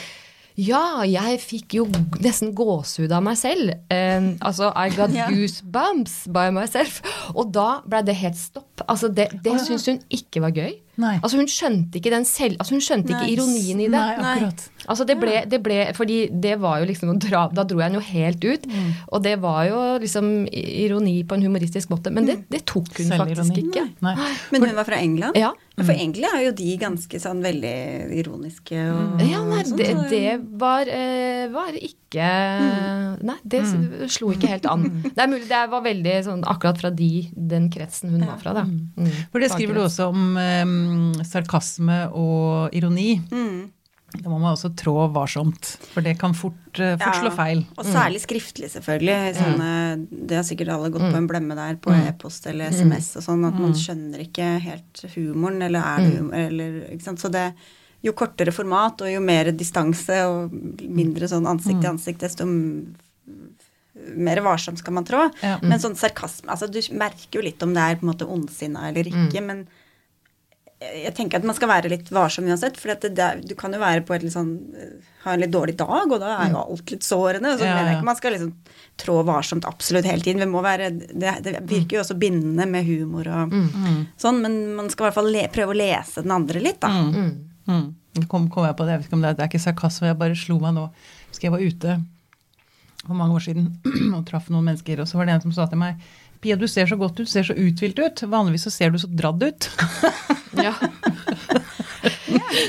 [0.59, 1.85] ja, jeg fikk jo
[2.19, 3.71] nesten gåsehud av meg selv.
[3.93, 5.31] Um, altså, I got yeah.
[5.31, 6.99] goosebumps by myself.
[7.31, 8.83] Og da ble det helt stopp.
[8.85, 10.73] Altså, det det syntes hun ikke var gøy.
[10.99, 11.15] Nei.
[11.21, 13.93] Altså, hun skjønte ikke den selv, altså, hun skjønte ikke ironien i det.
[13.95, 14.65] Nei, akkurat.
[14.89, 17.99] Altså det ble, det ble Fordi det var jo liksom dra Da dro jeg den
[17.99, 18.67] jo helt ut.
[18.69, 18.91] Mm.
[19.07, 22.13] Og det var jo liksom ironi på en humoristisk måte.
[22.13, 23.87] Men det, det tok hun faktisk ikke.
[24.05, 24.15] Nei.
[24.53, 25.37] Men hun var fra England?
[25.39, 25.53] Ja.
[25.79, 27.75] For egentlig er jo de ganske sånn veldig
[28.19, 32.27] ironiske og Ja, nei, sånn, det, det var, eh, var ikke
[33.29, 33.61] Nei, det
[34.11, 34.87] slo ikke helt an.
[35.15, 38.53] Det er mulig det var veldig sånn akkurat fra de, den kretsen hun var fra,
[38.59, 38.63] da.
[38.65, 39.09] Mm.
[39.31, 43.19] For det skriver du også om um, sarkasme og ironi.
[43.31, 43.69] Mm.
[44.11, 47.65] Da må man også trå varsomt, for det kan fort, eh, fort Ja, slå feil.
[47.77, 49.35] Og særlig skriftlig, selvfølgelig.
[49.37, 53.23] Sånne, det har sikkert alle gått på en blemme der på e-post eller SMS og
[53.27, 57.21] sånn, at man skjønner ikke helt humoren, eller er det humor, eller ikke sant.
[57.21, 57.53] Så det
[58.01, 62.47] jo kortere format og jo mer distanse og mindre sånn ansikt til ansikt, desto
[64.15, 65.25] mer varsom skal man trå.
[65.43, 65.57] Ja.
[65.61, 68.87] Men sånn sarkasme Altså, du merker jo litt om det er på en måte ondsinna
[68.89, 69.67] eller ikke, men
[70.79, 72.77] jeg tenker at man skal være litt varsom uansett.
[72.79, 74.93] For der- du kan jo være på et litt sånn eh,
[75.25, 77.51] Ha en litt dårlig dag, og da er jo alt litt sårende.
[77.51, 78.53] Og så Ja, mener jeg ikke man skal liksom
[78.97, 80.39] trå varsomt absolutt hele tiden.
[80.39, 83.51] Det, må være, det, det virker jo også bindende med humor og
[84.15, 86.87] sånn, men man skal i hvert fall le, prøve å lese den andre litt, da.
[86.87, 87.35] Mm.
[87.67, 88.25] Mm.
[88.31, 90.17] kom, kom jeg på det, jeg vet ikke om det, det er ikke sarkasme, jeg
[90.23, 90.87] bare slo meg nå.
[91.33, 91.99] Husker jeg var ute
[93.05, 93.67] for mange år siden
[94.15, 95.99] og traff noen mennesker, og så var det en som sa til meg
[96.41, 98.21] Pia, du ser så godt ut, ser så uthvilt ut.
[98.31, 99.69] Vanligvis så ser du så dradd ut.
[100.59, 100.73] Ja.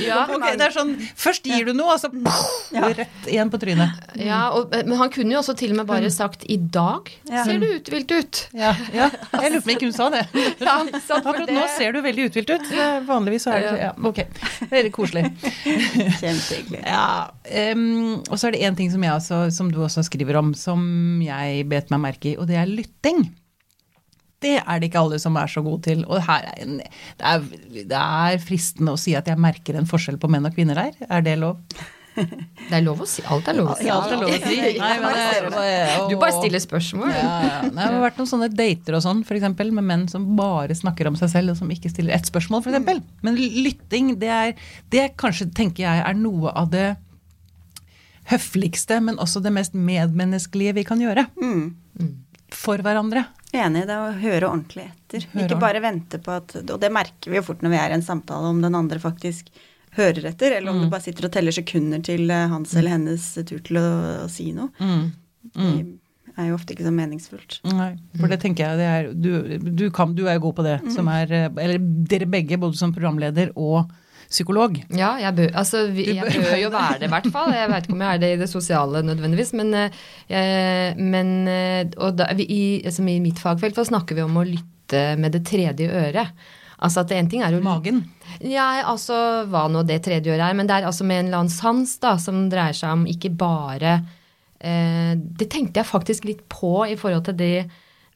[0.04, 0.18] ja.
[0.36, 2.10] Okay, det er sånn, Først gir du noe, og så
[2.98, 3.96] rett igjen på trynet.
[4.20, 7.44] ja og, men han kunne jo også til og med bare sagt 'i dag Ja.
[7.48, 8.40] ser du uthvilt ut'.
[8.52, 9.08] Ja, ja.
[9.32, 10.22] Jeg lurer på om ikke hun sa det.
[10.60, 12.68] Ja, Akkurat det- nå ser du veldig uthvilt ut.
[13.08, 14.20] Vanligvis så er det ja, Ok.
[14.70, 15.24] Veldig koselig.
[16.20, 16.84] Kjempehyggelig.
[16.86, 20.36] Ja, Um, og så er det én ting som, jeg også, som du også skriver
[20.38, 23.24] om, som jeg bet meg merke i, og det er lytting.
[24.40, 26.04] Det er det ikke alle som er så gode til.
[26.08, 27.42] Og her er en, det, er,
[27.92, 30.94] det er fristende å si at jeg merker en forskjell på menn og kvinner her.
[31.12, 31.58] Er det lov?
[32.20, 33.22] Det er lov å si.
[33.30, 33.86] Alt er lov å si.
[33.92, 34.56] Alt er lov å si.
[34.80, 37.12] Nei, men det- Du bare stiller spørsmål.
[37.14, 37.60] Ja, ja.
[37.68, 41.06] Nei, Det har vært noen sånne dater og sånn, eksempel, med menn som bare snakker
[41.06, 43.00] om seg selv, og som ikke stiller ett spørsmål, for eksempel.
[43.22, 44.54] Men lytting, det er,
[44.90, 46.96] det kanskje, tenker jeg, er noe av det
[48.30, 51.26] høfligste, men også det mest medmenneskelige vi kan gjøre.
[52.50, 53.24] For hverandre.
[53.52, 55.24] Enig i det, å høre ordentlig etter.
[55.32, 57.90] Høre ikke bare vente på at Og det merker vi jo fort når vi er
[57.90, 59.48] i en samtale, om den andre faktisk
[59.96, 60.84] hører etter, eller om Mm.
[60.84, 63.86] du bare sitter og teller sekunder til eh, hans eller hennes tur til å,
[64.26, 64.70] å si noe.
[64.78, 65.10] Mm.
[65.56, 65.96] Vi-
[66.38, 67.56] er jo ofte ikke så meningsfullt.
[67.74, 70.62] Nei, for det tenker jeg det er Du, du, kan, du er jo god på
[70.64, 73.90] det, som er eh, Eller dere begge, både som programleder og
[74.30, 74.78] psykolog.
[74.94, 77.50] Ja, jeg bør, altså, vi, jeg bør jo være det, i hvert fall.
[77.56, 79.98] Jeg vet ikke om jeg er det i det sosiale nødvendigvis, men, eh,
[80.30, 85.04] jeg, men eh, da, i, altså, I mitt fagfelt så snakker vi om å lytte
[85.18, 86.34] med det tredje øret.
[86.80, 88.00] Altså at en ting er jo Magen.
[88.40, 89.16] Ja, altså
[89.50, 91.92] hva nå det tredje øret er, men det er altså med en eller annen sans
[92.00, 93.98] da, som dreier seg om ikke bare
[94.56, 97.66] eh, Det tenkte jeg faktisk litt på i forhold til det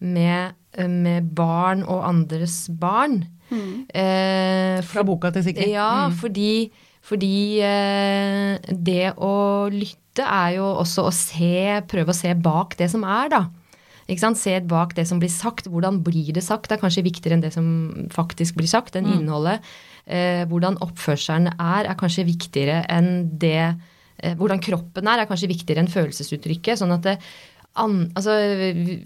[0.01, 3.21] med, eh, med barn og andres barn.
[3.53, 5.71] Eh, Fra boka til Sikri.
[5.73, 6.71] ja, fordi,
[7.05, 9.35] fordi eh, det å
[9.73, 13.43] lytte er jo også å se, prøve å se bak det som er, da.
[14.05, 14.37] Ikke sant?
[14.37, 15.67] Se bak det som blir sagt.
[15.73, 16.69] Hvordan blir det sagt?
[16.69, 17.67] Det er kanskje viktigere enn det som
[18.13, 18.93] faktisk blir sagt.
[18.93, 19.65] Den innholdet.
[20.05, 25.49] Eh, hvordan oppførselen er, er kanskje viktigere enn det eh, Hvordan kroppen er, er kanskje
[25.49, 26.79] viktigere enn følelsesuttrykket.
[26.83, 27.17] Sånn at det,
[27.81, 28.37] an, altså,
[28.75, 29.01] Mm,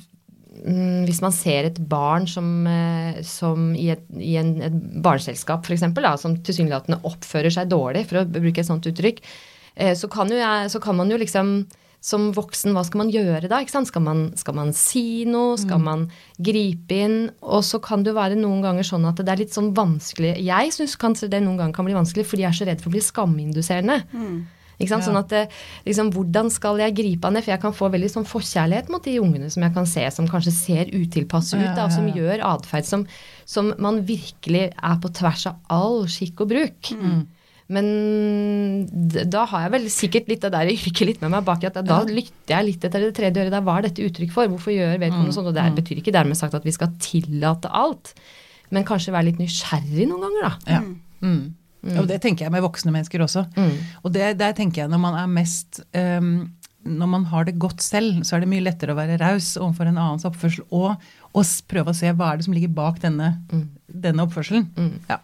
[1.09, 5.85] hvis man ser et barn som, eh, som i, et, i en, et barneselskap f.eks.,
[6.23, 9.23] som tilsynelatende oppfører seg dårlig, for å bruke et sånt uttrykk,
[9.77, 11.61] eh, så kan, jeg, så kan man jo liksom
[12.05, 13.59] som voksen, hva skal man gjøre da?
[13.67, 15.57] Skal man, skal man si noe?
[15.59, 16.05] Skal man
[16.39, 17.17] gripe inn?
[17.43, 20.37] Og så kan det jo være noen ganger sånn at det er litt sånn vanskelig
[20.47, 22.93] Jeg syns kanskje det noen ganger kan bli vanskelig fordi jeg er så redd for
[22.93, 23.99] å bli skaminduserende.
[24.79, 25.03] Ikke sant?
[25.03, 25.09] Ja.
[25.11, 25.45] Sånn at det,
[25.89, 27.43] liksom, Hvordan skal jeg gripe an det?
[27.45, 30.29] For jeg kan få veldig sånn forkjærlighet mot de ungene som jeg kan se som
[30.31, 33.03] kanskje ser utilpasse ut, Ja, da, ja, som gjør atferd som,
[33.45, 36.93] som man virkelig er på tvers av all skikk og bruk.
[37.69, 37.85] Men
[39.29, 41.77] da har jeg vel sikkert litt det der yrket litt med meg bak i at
[41.85, 43.53] da lytter jeg litt etter det tredje øret.
[43.53, 44.49] Der, hva er dette uttrykk for?
[44.55, 45.51] Hvorfor gjør vedkommende sånn?
[45.51, 48.15] Og det betyr ikke dermed sagt at vi skal tillate alt,
[48.73, 50.79] men kanskje være litt nysgjerrig noen ganger, da.
[50.79, 50.81] Ja.
[51.83, 51.99] Mm.
[52.01, 53.45] Og det tenker jeg med voksne mennesker også.
[54.03, 56.49] Og det, der tenker jeg når man er mest um,
[56.83, 59.91] Når man har det godt selv, så er det mye lettere å være raus overfor
[59.91, 60.95] en annens oppførsel og,
[61.35, 63.35] og prøve å se hva er det som ligger bak denne,
[63.87, 64.71] denne oppførselen.
[65.11, 65.21] Ja.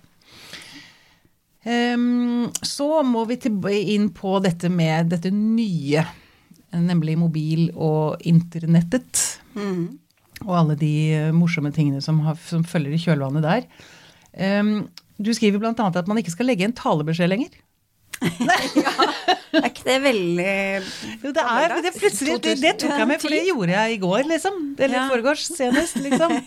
[1.65, 3.39] Um, så må vi
[3.95, 6.05] inn på dette med dette nye,
[6.75, 9.23] nemlig mobil og internettet
[10.45, 10.95] og alle de
[11.35, 13.67] morsomme tingene som, har, som følger i kjølvannet der.
[14.35, 14.75] Ehm,
[15.21, 15.75] du skriver bl.a.
[15.75, 17.55] at man ikke skal legge en talebeskjed lenger.
[19.55, 20.55] Er ikke det veldig
[21.23, 24.01] Jo, det, er, det, plutselig, det, det tok jeg med, for det gjorde jeg i
[24.03, 24.57] går, liksom.
[24.79, 25.05] Eller Ja.
[25.13, 26.35] foregårs senest, liksom.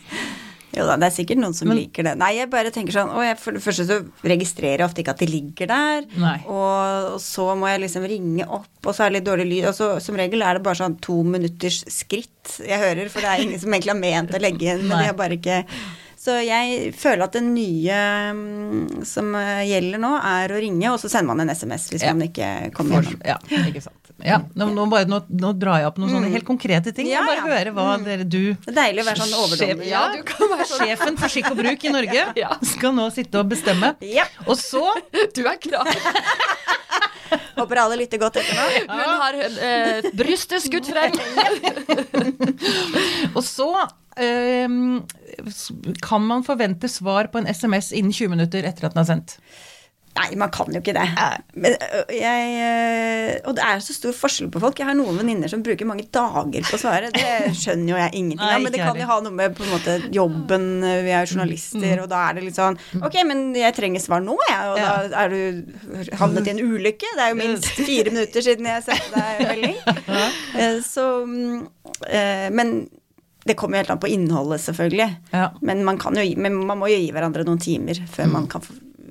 [0.78, 2.12] Jo da, det er sikkert noen som Men- liker det.
[2.20, 3.96] Nei, jeg bare tenker sånn jeg, For det første så
[4.28, 6.04] registrerer jeg ofte ikke at de ligger der.
[6.46, 9.70] Og, og så må jeg liksom ringe opp, og så er det litt dårlig lyd.
[9.72, 13.32] Og så som regel er det bare sånn to minutters skritt jeg hører, for det
[13.32, 15.64] er ingen som egentlig har ment å legge inn, men jeg de har bare ikke
[16.28, 17.98] så jeg føler at det nye
[18.36, 22.04] mm, som eh, gjelder nå, er å ringe, og så sender man en SMS hvis
[22.04, 22.12] Ja.
[22.12, 23.24] man ikke kommer gjennom.
[23.24, 23.38] Ja,
[23.72, 23.94] ikke sant.
[24.26, 27.06] Ja, nå, nå, bare, nå, nå drar jeg opp noen sånne helt konkrete ting.
[27.12, 29.86] Ja, bare høre hva dere du Det er deilig å være sånn overdommer.
[29.88, 30.82] Ja, du kan være sånn.
[30.88, 32.26] Sjefen for skikk og bruk i Norge
[32.74, 33.94] skal nå sitte og bestemme.
[34.02, 34.26] Ja.
[34.48, 34.82] Og så
[35.38, 35.88] Du er klar.
[37.58, 38.66] Håper alle lytter godt etter nå.
[38.90, 41.14] Hun har eh, brystet skutt frem.
[43.36, 43.70] Og så
[46.02, 49.38] kan man forvente svar på en SMS innen 20 minutter etter at den er sendt.
[50.18, 51.04] Nei, man kan jo ikke det.
[51.62, 51.76] Men,
[52.10, 54.80] jeg, og det er så stor forskjell på folk.
[54.82, 57.12] Jeg har noen venninner som bruker mange dager på å svare.
[57.14, 58.64] Det skjønner jo jeg ingenting av.
[58.64, 62.02] Men det kan jo ha noe med på en måte jobben Vi er jo journalister,
[62.02, 64.72] og da er det litt sånn Ok, men jeg trenger svar nå, jeg.
[64.72, 67.14] Og da er du havnet i en ulykke.
[67.14, 69.82] Det er jo minst fire minutter siden jeg sendte deg melding.
[70.58, 71.68] Eh, Så mm,
[72.10, 72.88] eh, Men
[73.48, 75.08] det kommer jo helt an på innholdet, selvfølgelig.
[75.34, 75.48] Ja.
[75.62, 78.48] Men man, kan jo, gi- men man må jo gi hverandre noen timer før man
[78.52, 78.62] kan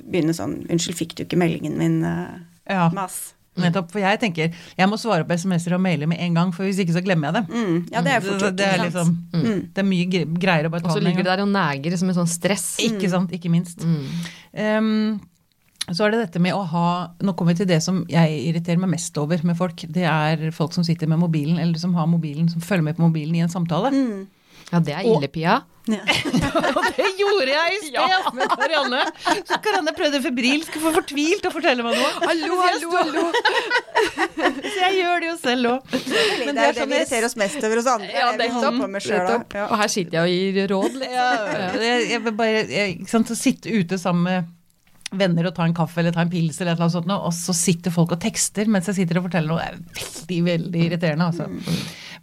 [0.07, 2.39] begynne sånn 'Unnskyld, fikk du ikke meldingen min?' Uh,
[2.71, 2.89] Ja.
[2.95, 3.33] mas.
[3.57, 6.65] Nettopp, for jeg tenker jeg må svare på SMS-er og mailer med en gang, for
[6.69, 7.55] hvis ikke så glemmer jeg det.
[7.57, 8.57] Mm, ja, det er fort gjort.
[8.57, 9.33] det, det, liksom, sant?
[9.33, 10.07] liksom, det er mye
[10.39, 11.25] greier å bare Og en så Og så ligger gang.
[11.25, 12.67] det der og neger som en sånn stress.
[12.85, 13.81] Ikke sant, ikke minst.
[14.53, 15.21] Um,
[15.95, 16.87] så er det dette med å ha
[17.23, 19.85] Nå kommer vi til det som jeg irriterer meg mest over med folk.
[19.87, 23.07] Det er folk som sitter med mobilen, eller som har mobilen, som følger med på
[23.07, 23.93] mobilen i en samtale.
[24.73, 25.63] Ja, det er ille, Pia.
[25.87, 26.01] Ja.
[26.75, 29.05] Og det gjorde jeg i sted med Karianne.
[29.47, 32.09] Så Karianne prøvde febrilsk og for fortvilt å fortelle meg noe.
[32.25, 33.23] Hallo, hallo, hallo.
[34.67, 35.95] Så jeg gjør det jo selv òg.
[35.95, 38.11] Det er det sånn vi irriterer oss mest over hos andre.
[38.11, 39.39] Ja, det vi holder på med selv, da.
[39.39, 39.57] nettopp.
[39.69, 41.15] Og her sitter jeg og gir råd, liksom.
[41.15, 44.56] Ja, jeg, jeg bare jeg, ikke sant, å sitte ute sammen med
[45.13, 47.95] venner og ta en kaffe eller ta en pils eller et sånt, og så sitter
[47.95, 49.63] folk og tekster mens jeg sitter og forteller noe.
[49.63, 51.47] Det er veldig, veldig irriterende, altså.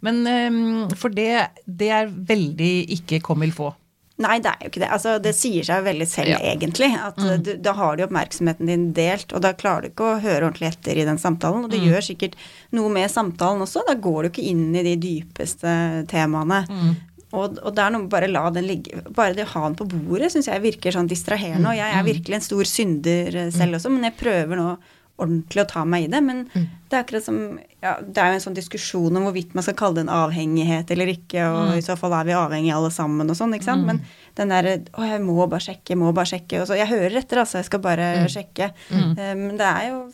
[0.04, 1.30] Men øhm, for det,
[1.64, 3.74] det er veldig ikke comme il faut.
[4.22, 4.88] Nei, det er jo ikke det.
[4.94, 6.36] Altså, det sier seg veldig selv, Ja.
[6.52, 6.86] egentlig.
[6.94, 10.20] At uh, du, da har du oppmerksomheten din delt, og da klarer du ikke å
[10.22, 11.64] høre ordentlig etter i den samtalen.
[11.66, 12.36] Og det gjør sikkert
[12.70, 13.82] noe med samtalen også.
[13.88, 15.74] Da går du ikke inn i de dypeste
[16.12, 16.60] temaene.
[17.34, 19.02] Og, og det er noe bare la den ligge.
[19.14, 21.72] Bare det å ha den på bordet syns jeg virker sånn distraherende.
[21.72, 24.68] Og jeg er virkelig en stor synder eh, selv også, men jeg prøver nå
[25.14, 26.20] ordentlig å ta meg i det.
[26.26, 27.36] Men det er akkurat som
[27.84, 30.90] ja, Det er jo en sånn diskusjon om hvorvidt man skal kalle det en avhengighet
[30.90, 33.86] eller ikke, og i så fall er vi avhengige alle sammen og sånn, ikke sant.
[33.86, 34.00] Men
[34.38, 36.62] den derre Å, jeg må bare sjekke, jeg må bare sjekke.
[36.62, 37.60] Og så Jeg hører etter, altså.
[37.60, 38.72] Jeg skal bare sjekke.
[38.90, 40.04] Eh, Men det er jo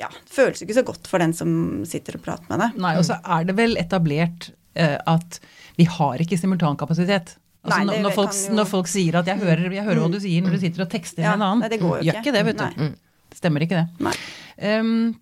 [0.00, 1.50] ja, det føles ikke så godt for den som
[1.88, 2.78] sitter og prater med deg.
[2.80, 4.46] Nei, og så er det vel etablert
[4.78, 5.40] uh, at
[5.80, 7.34] vi har ikke simultankapasitet.
[7.60, 10.12] Altså, Nei, det når, folk, jo- når folk sier at 'jeg hører, jeg hører hva
[10.12, 11.60] du sier' når du sitter og tekster Ja, med en annen.
[11.64, 12.32] nei, det går jo Gjør ikke.
[12.36, 12.64] det, vet du.
[12.64, 12.88] Nei.
[12.88, 12.94] Mm.
[13.36, 14.14] Stemmer ikke det.
[14.80, 15.14] Um,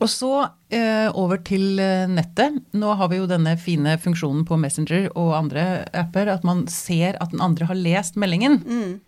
[0.00, 2.56] og så uh, over til eh, nettet.
[2.74, 7.14] Nå har vi jo denne fine funksjonen på Messenger og andre apper at man ser
[7.20, 8.58] at den andre har lest meldingen.
[8.64, 9.00] Mm.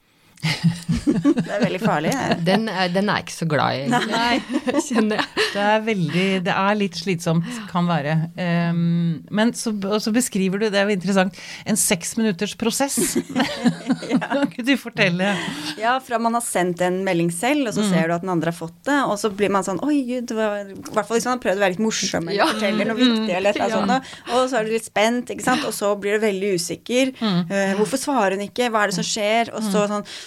[1.36, 2.10] Det er veldig farlig.
[2.46, 4.82] Den, er- den er ikke så glad i, egentlig.
[4.88, 5.44] kjenner jeg.
[5.54, 8.14] Det er veldig, det er litt slitsomt, kan være.
[8.36, 8.80] Um,
[9.34, 12.98] men så, og så beskriver du, det er jo interessant, en seks minutters prosess.
[14.16, 15.32] Kan du fortelle?
[15.80, 18.52] Ja, fra man har sendt en melding selv, og så ser du at den andre
[18.52, 21.26] har fått det, og så blir man sånn Oi, gud, det I hvert fall hvis
[21.28, 22.46] man har prøvd å være litt morsom eller Ja.
[22.52, 25.46] forteller noe viktig eller et eller annet sånt, og så er du litt spent, ikke
[25.46, 27.12] sant, og så blir du veldig usikker.
[27.22, 28.70] Eh, hvorfor svarer hun ikke?
[28.72, 29.52] Hva er det som skjer?
[29.56, 30.25] Og så sånn Å,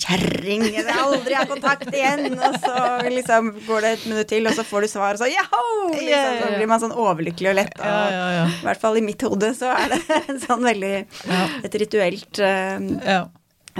[0.00, 0.64] kjerring!
[0.68, 2.36] Jeg vil aldri ha kontakt igjen!
[2.36, 2.74] Og så
[3.08, 5.64] liksom går det et minutt til, og så får du svar, og så Jaho!
[5.96, 7.76] Liksom, så blir man sånn overlykkelig og lett.
[7.80, 8.16] Og.
[8.46, 10.94] I hvert fall i mitt hode så er det en sånn veldig
[11.66, 13.20] Et rituelt eh,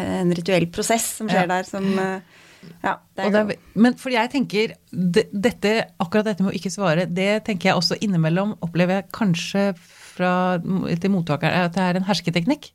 [0.01, 2.37] en rituell prosess som skjer der som eh,
[2.85, 2.99] Ja.
[3.17, 7.47] Det det men for jeg tenker, det, dette, akkurat dette med å ikke svare, det
[7.47, 12.69] tenker jeg også innimellom opplever jeg kanskje fra, til mottakeren at det er en hersketeknikk.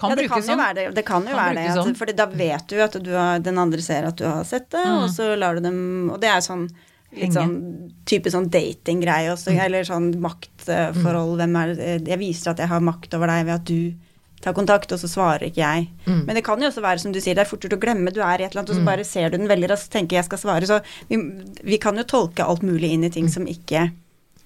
[0.00, 0.62] Kan ja, det kan brukes sånn.
[0.80, 0.84] det.
[0.96, 1.72] Det kan jo Kan være det.
[1.76, 1.96] sånn.
[1.98, 4.84] For da vet du at du har, den andre ser at du har sett det,
[4.88, 6.68] og så lar du dem Og det er sånn
[7.10, 11.36] litt sånn type sånn datinggreie også, eller sånn maktforhold.
[11.40, 11.74] Hvem er
[12.06, 13.94] Jeg viser at jeg har makt over deg ved at du
[14.40, 15.88] tar kontakt, og så svarer ikke jeg.
[16.06, 18.08] Men det kan jo også være som du sier, det er fortere å glemme.
[18.14, 20.16] Du er i et eller annet, og så bare ser du den veldig raskt, tenker
[20.16, 20.64] jeg skal svare.
[20.70, 20.78] Så
[21.10, 21.18] vi,
[21.62, 23.90] vi kan jo tolke alt mulig inn i ting som ikke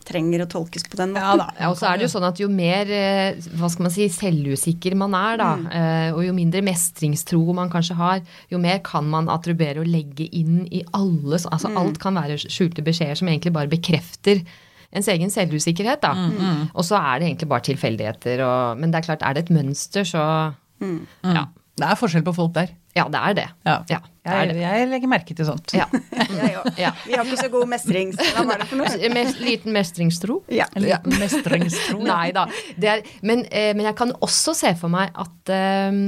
[0.07, 1.25] trenger å tolkes på den måten.
[1.25, 1.47] Ja da.
[1.59, 4.09] Ja, og så er det jo sånn at jo mer eh, hva skal man si,
[4.13, 6.17] selvusikker man er, da, mm.
[6.17, 10.65] og jo mindre mestringstro man kanskje har, jo mer kan man attribuere og legge inn
[10.71, 14.43] i alle altså Altså alt kan være skjulte beskjeder som egentlig bare bekrefter
[14.95, 16.13] ens egen selvusikkerhet, da.
[16.75, 19.55] Og så er det egentlig bare tilfeldigheter og Men det er klart, er det et
[19.55, 20.55] mønster, så
[21.25, 21.47] Ja.
[21.75, 22.69] Det er forskjell på folk der.
[22.95, 23.45] Ja, det er det.
[23.67, 23.73] Ja.
[23.91, 24.61] Ja, det er Jeg, det.
[24.63, 25.73] jeg legger merke til sånt.
[25.75, 25.89] Ja.
[26.45, 26.53] Jeg.
[26.79, 26.93] Ja.
[27.07, 28.21] Vi har ikke så god mestrings...
[28.37, 29.11] Hva var det for noe?
[29.17, 30.37] Mes- Liten mestringstro.
[30.55, 30.69] Ja.
[30.77, 31.99] eller liten mestringstro.
[32.13, 32.47] Nei da.
[32.79, 35.99] Det er, men, eh, men jeg kan også se for meg at eh,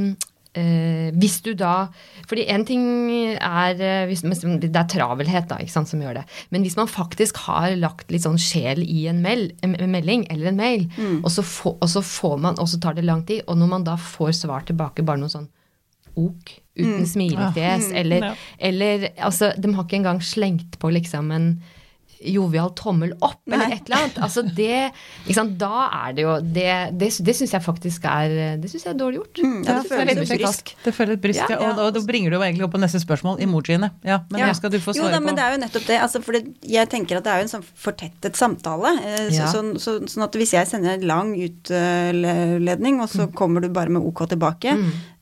[0.62, 1.88] eh, hvis du da
[2.26, 2.86] fordi en ting
[3.34, 6.24] er eh, hvis, Det er travelhet da, ikke sant, som gjør det.
[6.54, 10.50] Men hvis man faktisk har lagt litt sånn sjel i en, mel, en melding eller
[10.50, 10.86] en mail,
[11.24, 13.74] og, så få, og så får man, og så tar det lang tid, og når
[13.74, 15.46] man da får svar tilbake bare noe sånn
[16.16, 18.34] ok, uten smilefjes, eller, Ja.
[18.58, 21.62] eller altså, de har ikke engang slengt på liksom en
[22.26, 24.14] jovial tommel opp, eller et eller annet.
[24.24, 24.90] Altså det,
[25.26, 26.64] ikke sant, Da er det jo Det,
[26.96, 29.36] det, det syns jeg faktisk er Det synes jeg er dårlig gjort.
[29.36, 30.72] ja, det er føles litt brysk.
[30.82, 31.46] Det føles et ja.
[31.50, 33.90] Ja, Og, og da bringer du jo egentlig opp på neste spørsmål, emojiene.
[34.02, 34.46] Ja, men Ja.
[34.48, 36.00] det skal du få svare Jo da, men det er jo nettopp det.
[36.00, 38.96] Altså, for jeg tenker at det er jo en sånn fortettet samtale.
[39.04, 39.52] Eh, så, Ja.
[39.52, 43.12] sånn, så, sånn at hvis jeg sender en lang utledning, og Mm.
[43.12, 44.72] så kommer du bare med OK tilbake,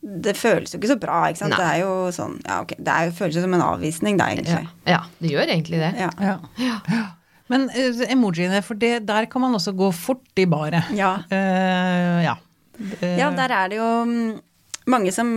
[0.04, 1.54] det føles jo ikke så bra, ikke sant.
[1.54, 1.58] Nei.
[1.60, 2.74] Det er jo sånn Ja, ok.
[2.76, 4.66] Det er jo, føles jo som en avvisning, da, egentlig.
[4.90, 5.92] ja, det gjør egentlig det.
[5.96, 6.34] Ja.
[6.60, 7.04] Ja.
[7.52, 10.92] Men uh, emojiene, for det, der kan man også gå fort i baret.
[10.96, 11.14] Ja.
[11.32, 12.36] Uh, ja.
[12.80, 14.40] Uh, Ja, der er det jo mm,
[14.92, 15.30] mange som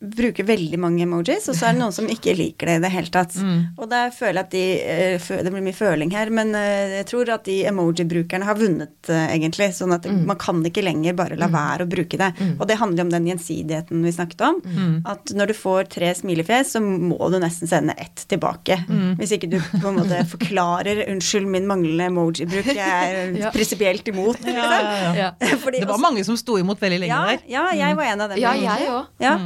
[0.00, 2.90] bruker veldig mange emojis, og så er det noen som ikke liker det i det
[2.94, 3.34] hele tatt.
[3.36, 3.58] Mm.
[3.76, 7.06] Og der føler jeg at de eh, Det blir mye føling her, men eh, jeg
[7.10, 9.68] tror at de emoji-brukerne har vunnet, eh, egentlig.
[9.76, 10.24] Sånn at Mm.
[10.26, 12.30] man kan ikke lenger bare la være å bruke det.
[12.58, 14.60] Og det handler om den gjensidigheten vi snakket om.
[14.64, 15.02] Mm.
[15.06, 18.80] At når du får tre smilefjes, så må du nesten sende ett tilbake.
[18.88, 19.16] Mm.
[19.20, 23.50] Hvis ikke du på en måte forklarer 'unnskyld min manglende emoji-bruk, jeg er Ja.
[23.50, 24.40] prinsipielt imot'.
[24.48, 25.30] ja, ja, ja.
[25.38, 27.38] Det var også- mange som sto imot veldig lenge ja, der.
[27.46, 28.38] ja, jeg var en av dem.
[28.38, 29.06] Ja, jeg òg.
[29.20, 29.36] Ja,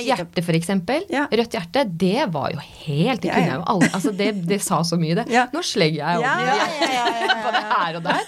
[0.00, 0.10] Mm.
[0.10, 1.04] er hjerte, eksempel.
[1.12, 1.26] Ja.
[1.30, 4.60] Rødt hjerte, det var jo helt Det Ja, kunne jeg jo alle Altså, det, det
[4.62, 5.26] sa så mye, det.
[5.32, 5.46] Ja.
[5.52, 8.22] Nå slegger jeg Ja, over ja, ja, ja, ja, både her og der.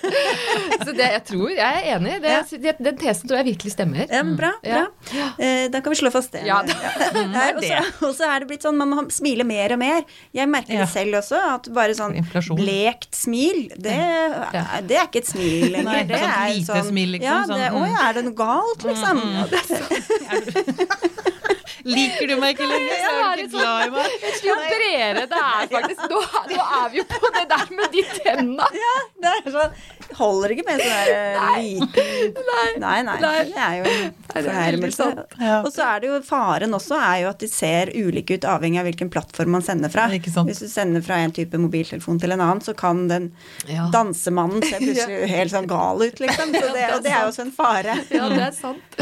[0.85, 2.15] Så det, jeg tror Jeg er enig.
[2.23, 4.07] Det, det, den tesen tror jeg virkelig stemmer.
[4.11, 4.53] Ja, bra.
[4.67, 4.85] Ja.
[5.11, 5.27] bra.
[5.39, 6.45] Eh, da kan vi slå fast det.
[6.49, 6.61] Ja,
[7.33, 7.49] Nei,
[8.03, 10.03] og så- er det blitt sånn, man må smile mer og mer.
[10.35, 10.85] Jeg merker Ja.
[10.87, 12.57] det selv også, at bare sånn Inflasjon.
[12.59, 13.97] blekt smil, det,
[14.89, 15.85] det er ikke et smil lenger.
[15.91, 17.77] Nei, det sånn er sånn, smil, liksom, Ja, sånn, det, mm.
[17.77, 19.17] Å ja, er det noe galt, liksom?
[19.33, 19.61] Ja, det,
[21.89, 24.29] Liker du meg ikke lenger, så er du ikke glad i meg.
[24.47, 26.05] Jo bredere det er, faktisk.
[26.13, 26.21] Nå,
[26.53, 28.69] nå er vi jo på det der med de tenna.
[28.85, 28.95] ja,
[29.25, 33.15] det er sånn Holder ikke med sånn der eh, liten Nei, nei.
[33.23, 35.07] Det er jo en fornærmelse.
[35.63, 38.83] Og så er det jo faren også er jo at de ser ulike ut avhengig
[38.83, 40.09] av hvilken plattform man sender fra.
[40.13, 43.31] Hvis du sender fra en type mobiltelefon til en annen, så kan den
[43.95, 46.53] dansemannen se plutselig helt sånn gal ut, liksom.
[46.53, 47.97] Så det, og det er jo også en fare.
[48.13, 49.01] Ja, det er sant.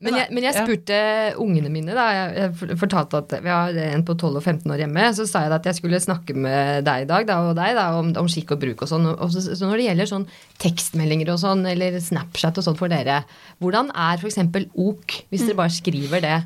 [0.00, 0.64] Men jeg, men jeg Ja.
[0.64, 0.98] spurte
[1.42, 2.06] ungene mine, da.
[2.14, 5.08] Jeg, fortalte at vi har en på 12 og 15 år hjemme.
[5.16, 7.88] Så sa jeg at jeg skulle snakke med deg i dag da, og deg da,
[7.98, 9.06] om, om skikk og bruk og sånn.
[9.18, 10.26] Og så, så når det gjelder sånn
[10.62, 13.22] tekstmeldinger og sånn, eller Snapchat og sånn for dere,
[13.62, 14.40] hvordan er f.eks.
[14.78, 16.38] OK, hvis dere bare skriver det?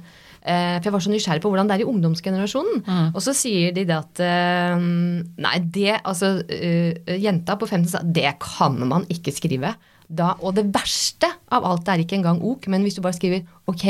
[0.43, 2.81] Eh, for jeg var så nysgjerrig på hvordan det er i ungdomsgenerasjonen.
[3.15, 8.01] Og så sier de det at eh, Nei, det Altså, eh, jenta på 15 sa
[8.03, 9.77] det kan man ikke skrive.
[10.13, 13.47] Da, og det verste av alt er ikke engang ok, men hvis du bare skriver
[13.71, 13.87] ok.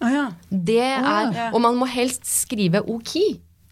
[0.00, 0.24] ah, ja.
[0.50, 1.50] Det er, ja.
[1.52, 3.16] Og man må helst skrive ok.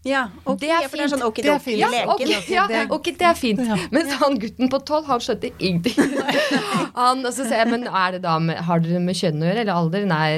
[0.07, 0.91] Ja, ok, Det er fint.
[0.99, 1.79] det er sånn okidoki Det er fint.
[1.79, 3.59] Ja, okay, ja, det er- ok, det er fint.
[3.91, 6.13] Mens han gutten på 12, han skjønte ingenting.
[6.97, 9.45] Han, og så sier jeg, men er det da med, har dere med kjønn å
[9.49, 10.05] gjøre, eller alder?
[10.09, 10.29] Nei,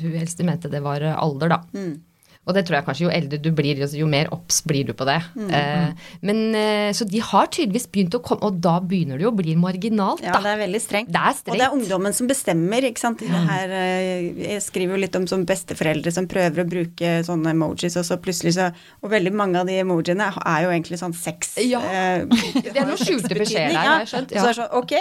[0.00, 1.58] hun helst mente det var alder, da.
[1.76, 2.00] Mm.
[2.48, 4.94] Og det tror jeg kanskje jo eldre du blir, altså, jo mer obs blir du
[4.96, 5.18] på det.
[5.36, 5.50] Mm.
[5.54, 9.30] Eh, men, eh, så de har tydeligvis begynt å komme, og da begynner det jo
[9.30, 11.12] å bli marginalt, Ja, det er veldig strengt.
[11.12, 13.20] Det er Og det er ungdommen som bestemmer, ikke sant.
[13.20, 17.52] Det her, eh, jeg skriver jo litt om som besteforeldre som prøver å bruke sånne
[17.52, 18.70] emojis, og så plutselig så
[19.04, 21.54] Og veldig mange av de emojiene er jo egentlig sånn sex.
[21.60, 21.80] Ja.
[21.80, 22.24] eh,
[22.56, 24.32] Det er noen skjulte beskjeder der, har jeg skjønt.
[24.32, 24.94] Så er det sånn, ok,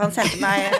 [0.00, 0.72] han sendte meg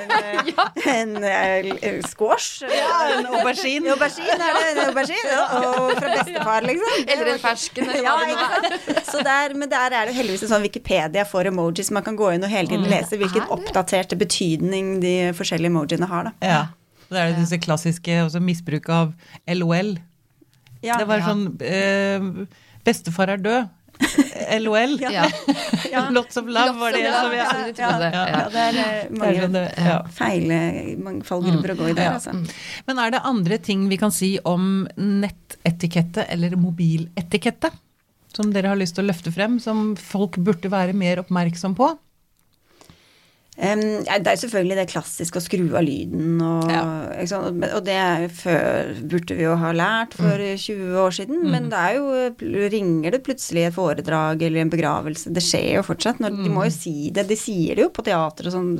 [0.88, 2.62] en, eh, en, en squash.
[2.64, 3.92] Ja, en aubergine.
[3.92, 5.36] Aubergine, er det en aubergine?
[5.36, 5.46] Ja,
[5.78, 7.04] Og fra bestefar, liksom.
[7.12, 9.22] Eller en fersken, Ja, er.
[9.26, 11.90] der, men der er det heldigvis en sånn Wikipedia for emojis.
[11.94, 16.08] Man kan gå inn og hele tiden lese hvilken Er oppdaterte betydning de forskjellige emojiene
[16.10, 16.30] har.
[16.30, 16.34] Da.
[16.46, 16.60] Ja.
[17.08, 19.14] Det er disse klassiske også misbruk av
[19.48, 19.94] LOL.
[20.84, 21.30] Ja, Det var Ja.
[21.32, 22.46] sånn eh,
[22.84, 23.68] Bestefar er død.
[24.64, 24.96] LOL.
[25.00, 25.26] Ja.
[25.88, 26.02] Ja.
[26.12, 27.46] Lots of love var det som ja,
[27.78, 27.92] Ja.
[28.02, 29.94] det er eh, Det er mange sånn det, ja.
[30.12, 30.58] feile
[31.00, 32.16] mange fallgrupper å gå i der, Ja.
[32.18, 32.34] altså.
[32.86, 37.70] Men er det andre ting vi kan si om nettetikette eller mobiletikette?
[38.36, 41.88] Som dere har lyst til å løfte frem, som folk burde være mer oppmerksom på?
[43.58, 46.82] Ja, det er selvfølgelig det klassiske å skru av lyden, og, Ja.
[47.18, 47.64] ikke sant?
[47.74, 51.42] Og det er før burde vi jo ha lært for 20 år siden.
[51.50, 52.06] Men det er jo
[52.70, 55.32] Ringer det plutselig et foredrag eller en begravelse?
[55.34, 56.20] Det skjer jo fortsatt.
[56.22, 57.26] Når, De må jo si det.
[57.28, 58.72] De sier det jo på teater og sånn,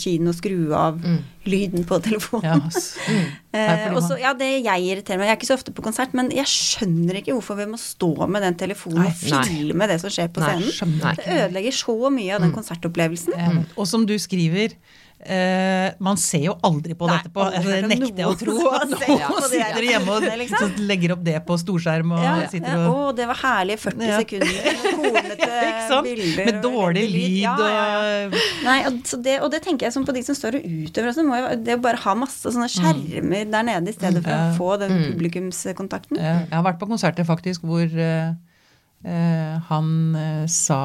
[0.00, 0.98] kino, skru av
[1.44, 2.44] lyden på telefonen.
[2.44, 2.96] Ja, ass.
[3.52, 5.82] Eh, Nei, og så, ja, det jeg irriterer meg Jeg er ikke så ofte på
[5.84, 9.10] konsert, men jeg skjønner ikke hvorfor vi må stå med den telefonen Nei.
[9.12, 10.94] og filme det som skjer på Nei, scenen.
[11.18, 13.66] Det ødelegger så mye av den konsertopplevelsen.
[13.76, 14.78] Og som du skriver,
[15.22, 18.54] Uh, man ser jo aldri på Nei, dette på altså, Det nekter jeg å tro.
[18.74, 20.72] At noen ja, sitter hjemme og liksom.
[20.88, 24.02] legger opp det på storskjerm og Ja, sitter ja, og å, det var herlige 40
[24.10, 24.16] Ja.
[24.18, 26.08] sekunder kornete Ikke sant?
[26.08, 26.40] bilder.
[26.50, 28.24] Med dårlig lyd Ja, ja, ja.
[28.32, 30.66] og Nei, og, så det, og det tenker jeg som på de som står og
[30.66, 31.12] utøver.
[31.12, 34.34] Altså, må jo, det å bare ha masse sånne skjermer der nede i stedet for
[34.34, 34.42] Ja.
[34.50, 36.18] å få den publikumskontakten.
[36.18, 38.34] Ja, Jeg har vært på konserter faktisk hvor uh,
[39.06, 39.94] uh, han
[40.50, 40.82] sa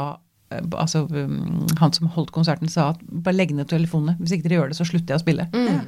[0.50, 4.16] Altså um, han som holdt konserten sa at bare legg ned telefonene.
[4.22, 5.50] Hvis ikke dere gjør det, så slutter jeg å spille.
[5.52, 5.80] Det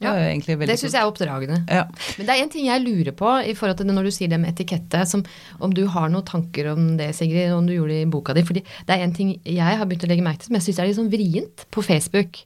[0.00, 0.14] Ja.
[0.56, 1.58] veldig Det syns jeg er oppdragende.
[1.68, 1.84] Ja.
[2.16, 4.30] Men det er en ting jeg lurer på i forhold til det når du sier
[4.32, 5.22] det med etikette, som,
[5.60, 8.42] om du har noen tanker om det, Sigrid, om du gjorde det i boka di.
[8.48, 10.80] fordi det er en ting jeg har begynt å legge merke til som jeg syns
[10.80, 12.40] er litt sånn vrient på Facebook.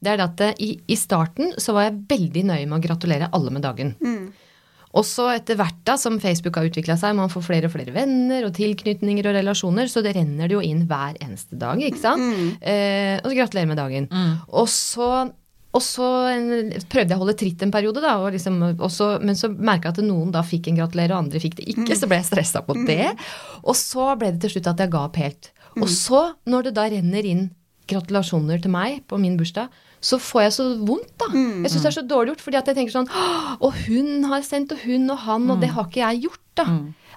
[0.00, 2.84] Det er det at eh, i, i starten så var jeg veldig nøye med å
[2.88, 3.94] gratulere alle med dagen.
[4.00, 4.45] Og
[5.04, 8.46] så etter hvert da, som Facebook har utvikla seg, man får flere og flere venner
[8.46, 12.22] og tilknytninger og relasjoner, så det renner det jo inn hver eneste dag, ikke sant?
[12.62, 14.06] Eh, og så gratulerer med dagen.
[14.48, 15.32] Og så
[15.76, 19.20] og så en- prøvde jeg å holde tritt en periode, da, og liksom, og så,
[19.20, 21.92] men så merka jeg at noen da fikk en gratulerer, og andre fikk det ikke.
[22.00, 23.10] Så ble jeg stressa på det.
[23.62, 25.50] Og så ble det til slutt at jeg ga opp helt.
[25.76, 27.50] Og så, når det da renner inn
[27.90, 29.68] gratulasjoner til meg på min bursdag,
[30.00, 31.26] så får jeg så vondt, da.
[31.32, 33.08] Jeg syns det er så dårlig gjort, fordi at jeg tenker sånn
[33.60, 36.40] Og hun har sendt, og hun og han, og det har ikke jeg gjort.
[36.56, 36.64] da?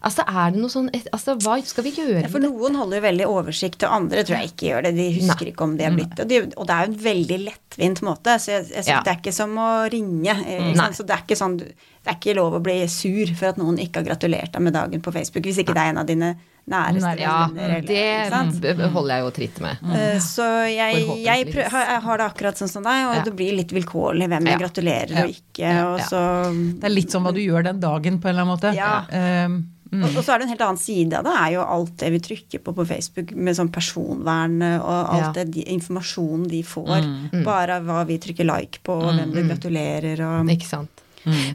[0.02, 2.56] Altså, er det noe sånn Altså, hva skal vi gjøre Ja, for med det?
[2.56, 4.94] noen holder jo veldig oversikt, og andre tror jeg ikke gjør det.
[4.96, 5.52] De husker Nei.
[5.52, 6.24] ikke om de er blitt det.
[6.24, 9.02] Og, de, og det er jo en veldig lettvint måte, så jeg, jeg synes Ja.
[9.04, 10.38] det er ikke som å ringe.
[10.48, 10.90] eh, Nei.
[10.96, 13.78] Så det er ikke sånn Det er ikke lov å bli sur for at noen
[13.78, 16.38] ikke har gratulert deg med dagen på Facebook, hvis ikke det er en av dine
[16.70, 17.76] næreste Ja, venner.
[17.80, 19.78] eller- det holder jeg jo tritt med.
[19.82, 20.20] Mm.
[20.22, 23.24] Så jeg, jeg, har, jeg har det akkurat sånn som deg, og Ja.
[23.24, 24.68] det blir litt vilkårlig hvem jeg Ja.
[24.68, 25.24] gratulerer Ja.
[25.24, 26.06] og ikke, og Ja.
[26.06, 28.74] så Det er litt som hva du gjør den dagen, på en eller annen måte.
[28.76, 29.02] Ja.
[29.46, 30.04] Um, mm.
[30.16, 32.20] Og, så er det en helt annen side av det, er jo alt det vi
[32.20, 35.44] trykker på på Facebook med sånn personvern eh, og alt Ja.
[35.44, 37.44] det de, informasjonen de får.
[37.44, 40.90] Bare av hva vi trykker like på, og hvem du gratulerer og Ikke sant.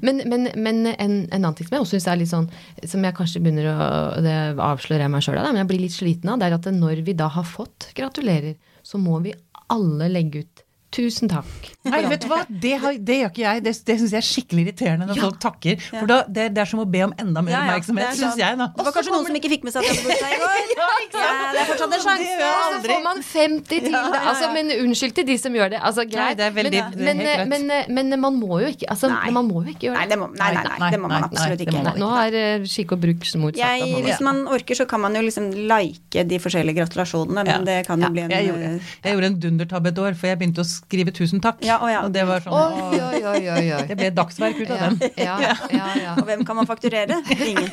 [0.04, 2.48] Men, men, men en, en annen ting som jeg også syns er litt sånn
[2.90, 3.78] Som jeg kanskje begynner å
[4.24, 6.70] Det avslører jeg meg sjøl av, men jeg blir litt sliten av, det er at
[6.74, 9.34] når vi da har fått gratulerer, så må vi
[9.72, 10.53] alle legge ut
[10.94, 11.70] 'tusen takk'.
[11.84, 12.38] Nei, vet du hva?
[12.48, 13.62] Det, har, det gjør ikke jeg.
[13.64, 15.24] Det, det syns jeg er skikkelig irriterende når Ja.
[15.26, 15.80] folk takker.
[15.90, 18.14] For da, det, det er som å be om enda mer Ja, ja, oppmerksomhet, det
[18.14, 18.68] er syns jeg, da.
[18.78, 20.62] Det var kanskje noen som ikke fikk med seg at jeg hadde bursdag i går.
[21.14, 22.46] Ja, det er fortsatt en Det sjanse.
[22.48, 24.20] Og så får man 50 til det.
[24.30, 25.78] Altså, men unnskyld til de som gjør det.
[25.90, 26.36] Altså, greit.
[26.40, 29.08] det er veldig- men, det er helt men, men, men man må jo ikke altså,
[29.12, 29.30] Nei.
[29.30, 30.10] man må jo ikke gjøre Nei, det.
[30.10, 31.82] det må, nei, nei, nei, det må man absolutt ikke.
[31.86, 35.14] Nei, nå har uh, skikk og bruk motsatt Jeg, hvis man orker, så kan man
[35.14, 38.92] jo liksom like de forskjellige gratulasjonene, men det kan jo bli en Jeg gjorde, eh,
[39.04, 41.64] jeg gjorde en dundertabbe et år, for jeg begynte å skrive 'tusen takk'.
[41.64, 42.02] Ja, og, ja.
[42.06, 43.82] Og det var sånn Oi, oi, oi, oi.
[43.90, 45.10] Det ble dagsverk ut av Ja, den.
[45.16, 45.36] ja,
[45.72, 46.14] ja, ja.
[46.20, 47.20] Og hvem kan man fakturere?
[47.34, 47.68] Ingen.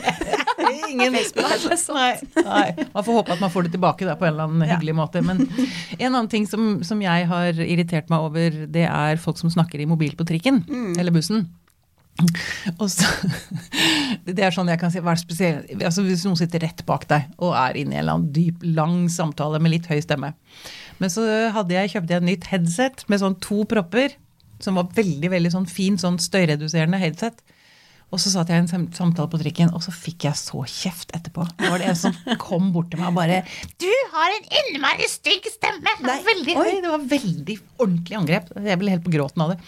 [0.91, 2.11] Ingen nei,
[2.45, 2.65] nei.
[2.93, 5.21] Man får håpe at man får det tilbake da, på en eller annen hyggelig måte.
[5.25, 5.43] Men
[5.97, 9.81] en annen ting som, som jeg har irritert meg over, det er folk som snakker
[9.81, 10.63] i mobil på trikken
[10.99, 11.47] eller bussen.
[12.91, 13.07] Så,
[14.25, 17.29] det er sånn jeg kan si, hva er altså Hvis noen sitter rett bak deg
[17.41, 20.33] og er inne i en eller annen dyp, lang samtale med litt høy stemme.
[21.01, 24.13] Men så hadde jeg, kjøpte jeg et nytt headset med sånn to propper,
[24.61, 27.41] som var veldig veldig sånn fin, sånn støyreduserende headset.
[28.11, 31.13] Og så satt jeg i en samtale på trikken, og så fikk jeg så kjeft
[31.15, 31.45] etterpå.
[31.59, 33.37] Det var det en som kom bort til meg og bare
[33.79, 36.81] 'Du har en innmari stygg stemme!' Det var Nei, veldig, oi.
[36.83, 38.51] det var veldig ordentlig angrep.
[38.67, 39.59] Jeg ble helt på gråten av det.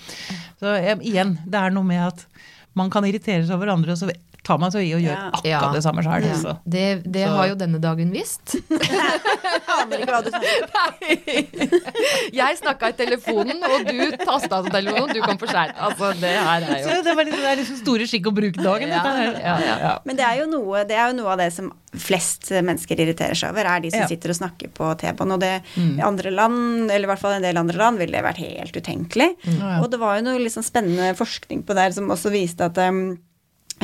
[0.60, 2.26] Så jeg, igjen, det er noe med at
[2.76, 4.12] man kan irritere seg over andre, og så
[4.44, 5.30] tar man seg i og gjør Ja.
[5.32, 5.72] akkurat Ja.
[5.74, 6.26] det samme sjøl.
[6.28, 6.54] Ja.
[6.68, 8.56] Det, det har jo denne dagen visst.
[9.80, 11.78] Aner ikke hva du snakker om.
[12.34, 15.76] Jeg snakka i telefonen, og du tasta på telefonen, og du kom for seint.
[15.80, 18.92] Altså, det her er jo Så det er liksom store skikk og bruk-dagen.
[18.94, 19.94] Ja, dette ja, ja.
[20.08, 23.38] Men det er, jo noe, det er jo noe av det som flest mennesker irriterer
[23.38, 24.08] seg over, er de som Ja.
[24.10, 25.36] sitter og snakker på T-banen.
[25.38, 28.26] Og det i andre land, eller i hvert fall en del andre land, ville det
[28.26, 29.30] vært helt utenkelig.
[29.48, 29.80] Ja.
[29.84, 33.16] Og det var jo noe liksom spennende forskning på det som også viste at um,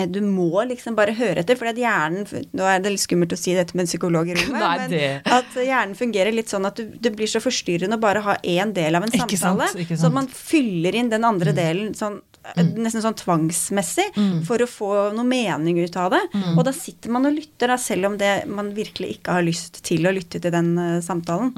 [0.07, 3.39] du må liksom bare høre etter, for at hjernen Nå er det litt skummelt å
[3.39, 6.85] si dette med en psykolog i rommet, men at hjernen fungerer litt sånn at du,
[6.99, 9.85] det blir så forstyrrende å bare ha én del av en Ikke sant, samtale.
[9.89, 9.99] sant.
[10.01, 12.21] Så man fyller inn den andre delen sånn
[12.55, 14.07] nesten sånn tvangsmessig
[14.47, 16.21] for å få noe mening ut av det.
[16.57, 19.81] Og da sitter man og lytter, da, selv om det, man virkelig ikke har lyst
[19.85, 21.51] til å lytte til den uh, samtalen.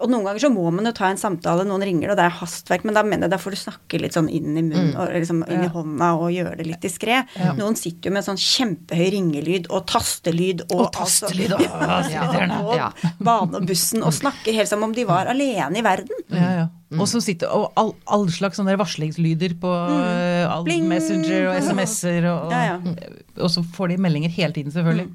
[0.00, 2.36] Og noen ganger så må man jo ta en samtale, noen ringer, og det er
[2.40, 5.12] hastverk, men da mener jeg da får du snakke litt sånn inn i munnen, og
[5.14, 7.22] liksom inn i hånda, og gjøre det litt diskré.
[7.60, 12.28] Noen sitter jo med sånn kjempehøy ringelyd og tastelyd og, Og tastelyd, å, så ja,
[12.62, 12.90] og Ja.
[13.20, 16.24] bane og bussen, og snakker helt som om de var alene i verden.
[16.32, 16.68] Ja, ja.
[17.00, 20.50] Og så sitter og all, all slags sånne varslingslyder på mm.
[20.50, 20.88] all Bling.
[20.90, 23.08] Messenger og SMS-er, og, og, Ja, ja.
[23.38, 25.08] og så får de meldinger hele tiden, selvfølgelig.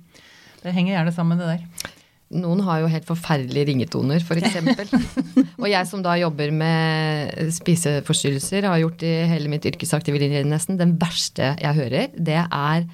[0.64, 1.94] Det henger gjerne sammen, det der.
[2.38, 4.58] Noen har jo helt forferdelige ringetoner, f.eks.
[5.62, 10.80] og jeg som da jobber med spiseforstyrrelser, har gjort i hele mitt yrkesaktive liv nesten,
[10.80, 12.88] den verste jeg hører, det er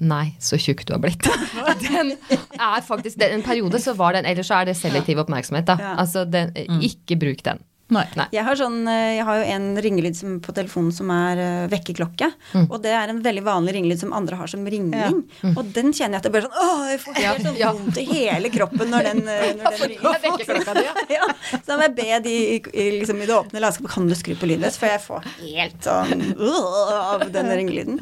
[0.00, 1.26] Nei, så tjukk du har blitt.
[1.84, 2.14] Den
[2.56, 5.90] er faktisk, den, En periode så var den Ellers så er det selektiv oppmerksomhet, da.
[6.00, 7.60] Altså, den, ikke bruk den.
[7.90, 8.04] Nei.
[8.18, 8.26] Nei.
[8.34, 11.70] Jeg har, sånn, eh, jeg har jo en ringelyd som, på telefonen som er uh,
[11.72, 12.28] vekkerklokke.
[12.68, 15.22] Og det er en veldig vanlig ringelyd som andre har som ringing.
[15.50, 17.72] Og den kjenner jeg at det blir sånn Åh, jeg får helt sånn Ja.
[17.76, 20.22] vondt i hele kroppen når den, eh, når den ringer.
[20.22, 20.94] Jeg ja.
[21.20, 24.08] Ja, så da må jeg be de i, i, liksom, i det åpne landskapet Kan
[24.08, 27.98] du skru på lydløs, for jeg får helt sånn uh, av den ringelyden.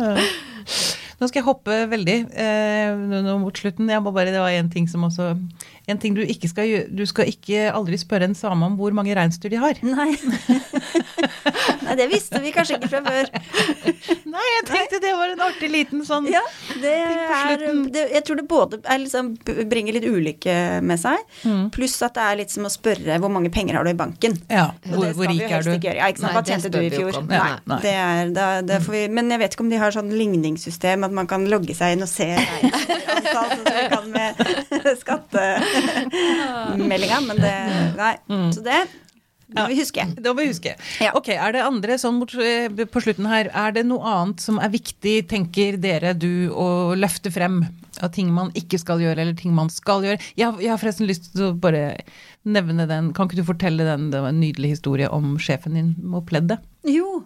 [1.18, 2.99] Nå skal jeg hoppe veldig eh,
[3.41, 3.89] mot slutten.
[3.91, 5.32] Jeg må bare, det var en ting som også
[5.89, 8.93] En ting du ikke skal gjøre Du skal ikke aldri spørre en same om hvor
[8.97, 9.78] mange reinsdyr de har.
[9.89, 10.11] Nei.
[11.89, 13.30] Nei, det visste vi kanskje ikke fra før.
[14.28, 16.43] Nei, jeg tenkte det var en artig liten sånn Ja,
[16.82, 17.80] det er slutten.
[17.95, 19.30] det, Jeg tror det både er liksom,
[19.70, 21.22] bringer litt ulykke med seg,
[21.74, 24.36] pluss at det er litt som å spørre hvor mange penger har du i banken.
[24.53, 25.72] Ja, hvor, hvor rik er du?
[25.74, 25.99] ikke gjøre.
[26.03, 26.28] Ja, ikke sant?
[26.28, 27.18] Nei, Hva tjente du i fjor?
[27.24, 27.80] Nei, Nei, nei.
[27.84, 31.09] Det er, da, det får vi, men jeg vet ikke om de har sånn ligningssystem
[31.09, 32.28] at man kan logge seg inn og se
[33.34, 34.43] sånn som man kan med
[36.09, 37.55] skattemeldinga, men det
[37.99, 38.14] Nei.
[38.55, 38.81] Så det
[39.57, 40.05] må vi huske.
[40.12, 40.74] Det må vi huske.
[41.01, 41.14] Ja.
[41.16, 44.68] Ok, er det andre sånn eh, på slutten her, er det noe annet som er
[44.74, 47.62] viktig, tenker dere du, å løfte frem
[48.05, 50.20] av ting man ikke skal gjøre, eller ting man skal gjøre.
[50.39, 51.97] Jeg, jeg har forresten lyst til å bare
[52.49, 53.09] nevne den.
[53.16, 54.11] Kan ikke du fortelle den?
[54.12, 56.62] Det var en nydelig historie om sjefen din og pleddet.
[56.87, 57.22] Jo,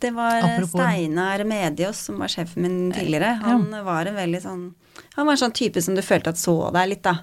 [0.00, 3.36] det var Apropos- Steinar Medios, som var sjefen min tidligere.
[3.44, 4.66] Han var en veldig sånn
[5.14, 7.18] Han var en sånn type som du følte at så deg litt, da.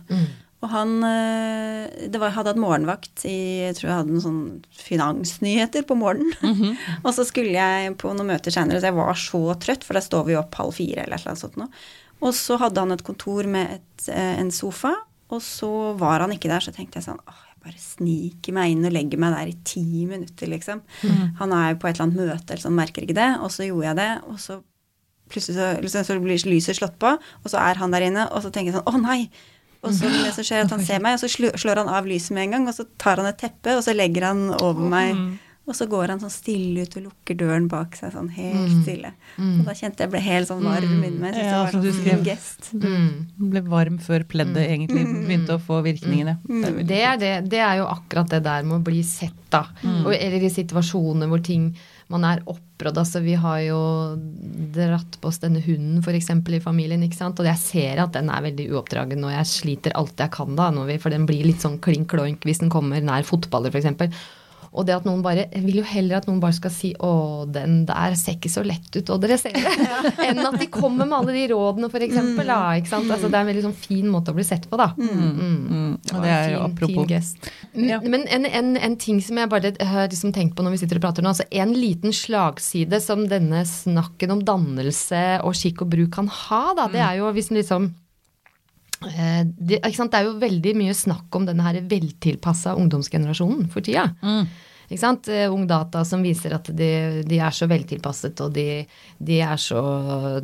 [0.66, 3.38] Og han eh, det var, hadde hatt morgenvakt i
[3.68, 4.43] Jeg tror jeg hadde noen sånn
[4.80, 6.34] finansnyheter på morgenen.
[7.05, 10.03] og så skulle jeg på noen møter seinere, så jeg var så trøtt, for da
[10.03, 11.70] står vi opp halv fire eller annet sånt noe.
[12.26, 14.95] Og så hadde han et kontor med et, eh, en sofa,
[15.34, 18.74] og så var han ikke der, så tenkte jeg sånn åh, jeg bare sniker meg
[18.74, 20.82] inn og legger meg der i ti minutter, liksom.
[21.41, 23.32] Han er jo på et eller annet møte, eller sånn, merker ikke det.
[23.41, 24.59] Og så gjorde jeg det, og så
[25.34, 28.45] plutselig så, liksom, så blir lyset slått på, og så er han der inne, og
[28.45, 29.26] så tenker jeg sånn å nei.
[29.86, 32.07] Og så, det som skjer er at han ser meg, og så slår han av
[32.09, 34.88] lyset med en gang, og så tar han et teppe, og så legger han over
[34.91, 35.25] meg.
[35.65, 39.09] Og så går han sånn stille ut og lukker døren bak seg, sånn helt stille.
[39.41, 41.33] Og da kjente jeg ble helt sånn varm inni meg.
[41.33, 42.67] Ja, det var som sånn en gest.
[42.75, 46.38] Du ble varm før pleddet egentlig begynte å få virkningene.
[46.45, 49.41] Det er Det er, det, det er jo akkurat det der med å bli sett,
[49.49, 49.63] da.
[50.03, 51.71] Og, eller i situasjoner hvor ting
[52.13, 52.99] man er opprådd.
[53.01, 53.79] Altså, vi har jo
[54.75, 56.29] dratt på oss denne hunden f.eks.
[56.29, 57.03] i familien.
[57.05, 57.41] ikke sant?
[57.41, 60.69] Og jeg ser at den er veldig uoppdragen, og jeg sliter alt jeg kan da,
[60.85, 64.19] vi, for den blir litt sånn klink klonk hvis den kommer nær fotballer f.eks.
[64.76, 67.47] Og det at noen bare, Jeg vil jo heller at noen bare skal si 'Å,
[67.51, 69.63] den der ser ikke så lett ut', og dere ser det.
[70.28, 72.17] Enn at de kommer med alle de rådene, f.eks.
[72.45, 73.09] Da, ikke sant?
[73.09, 74.89] Altså, det er en veldig sånn fin måte å bli sett på, da.
[74.97, 77.49] Mm, Det og var det en er jo fin, apropos fin gest.
[77.73, 77.99] Mm, Ja.
[78.03, 80.99] Men en, en, en ting som jeg bare har liksom tenkt på når vi sitter
[80.99, 85.89] og prater nå, altså en liten slagside som denne snakken om dannelse og skikk og
[85.95, 87.93] bruk kan ha, da, det er jo hvis en liksom
[89.03, 90.13] det, ikke sant?
[90.13, 94.09] det er jo veldig mye snakk om denne her veltilpassa ungdomsgenerasjonen for tida.
[94.85, 95.27] Ikke sant?
[95.27, 96.89] ungdata Ung Data som viser at de,
[97.25, 98.85] de er så veltilpasset, og de,
[99.17, 99.81] de er så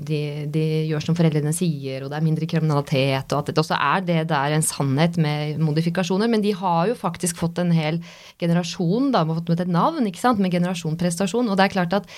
[0.02, 3.62] de, de gjør som foreldrene sier, og det er mindre kriminalitet og alt dette.
[3.62, 7.62] Og så er det der en sannhet med modifikasjoner, men de har jo faktisk fått
[7.62, 8.02] en hel
[8.42, 11.52] generasjon, da, fått med et navn, ikke sant, med generasjonprestasjon.
[11.52, 12.10] Og det er klart at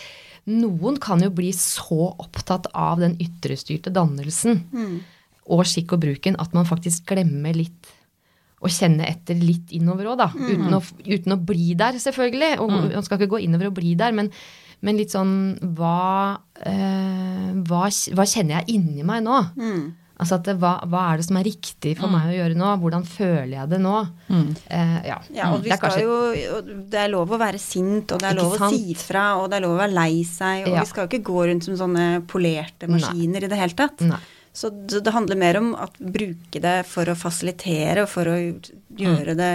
[0.48, 4.64] noen kan jo bli så opptatt av den ytrestyrte dannelsen
[5.52, 7.90] og skikk og bruken at man faktisk glemmer litt
[8.64, 10.30] å kjenne etter litt innover òg, da.
[10.32, 12.54] Uten, å, uten å bli der, selvfølgelig.
[12.64, 14.30] Og Man skal ikke gå innover og bli der, men,
[14.80, 15.34] men litt sånn
[15.76, 19.42] hva, eh, hva, hva kjenner jeg inni meg nå?
[20.24, 22.68] Altså at hva, hva er det som er riktig for meg å gjøre nå?
[22.80, 23.96] Hvordan føler jeg det nå?
[24.32, 25.18] Eh, ja.
[25.36, 26.62] Ja, og Det vi er kanskje- jo,
[26.94, 29.58] det er lov å være sint, og det er lov å si fra, og det
[29.60, 30.86] er lov å være lei seg, og Ja.
[30.86, 32.96] vi skal jo ikke gå rundt som sånne polerte Nei.
[33.02, 34.00] maskiner i det hele tatt.
[34.08, 34.22] Nei.
[34.54, 38.36] Så det, det handler mer om å bruke det for å fasilitere og for å
[38.38, 39.54] gjøre det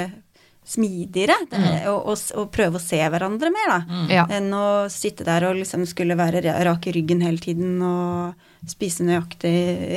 [0.69, 4.01] smidigere, det, og, og, og prøve å se hverandre mer, da.
[4.13, 4.27] Ja.
[4.37, 8.35] Enn å sitte der og liksom skulle være rak i ryggen hele tiden og
[8.67, 9.53] spise nøyaktig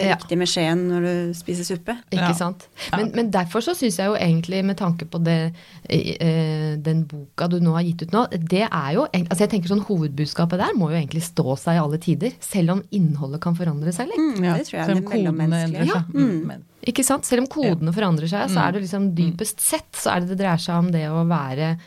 [0.06, 0.16] Ja.
[0.16, 1.96] riktig med skjeen når du spiser suppe.
[2.12, 2.34] Ikke Ja.
[2.34, 2.68] sant?
[2.96, 5.54] Men, men derfor så syns jeg jo egentlig, med tanke på det,
[5.90, 9.70] eh, den boka du nå har gitt ut nå, det er jo altså jeg tenker
[9.74, 13.56] sånn Hovedbudskapet der må jo egentlig stå seg i alle tider, selv om innholdet kan
[13.58, 14.18] forandre seg litt.
[14.38, 15.88] Mm, Ja, det tror jeg er mellommenneskelige.
[15.88, 16.04] Ja.
[16.14, 17.26] Mm, Ikke sant?
[17.26, 20.40] Selv om kodene forandrer seg, så er det liksom dypest sett så er det det
[20.40, 21.78] dreier seg om det å være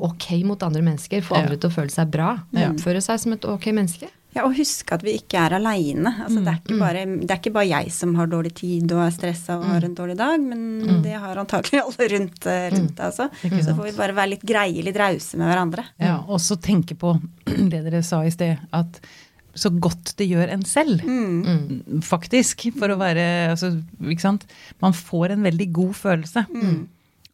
[0.00, 1.42] ok mot andre mennesker, få Ja.
[1.42, 4.08] andre til å føle seg bra, oppføre seg som et ok menneske.
[4.36, 6.10] Ja, og huske at vi ikke er aleine.
[6.20, 8.98] Altså, det, er ikke bare- det er ikke bare jeg som har dårlig tid og
[9.06, 12.96] er stressa og har en dårlig dag, men det har antakelig alle rundt, eh, rundt
[12.96, 13.30] deg også.
[13.64, 15.84] Så får vi bare være litt greie, litt rause med hverandre.
[15.98, 17.14] Ja, og så tenke på
[17.46, 19.00] det dere sa i sted, at
[19.56, 21.00] så godt det gjør en selv,
[22.04, 23.24] faktisk, for å være
[23.54, 23.70] altså,
[24.04, 24.44] Ikke sant?
[24.82, 26.44] Man får en veldig god følelse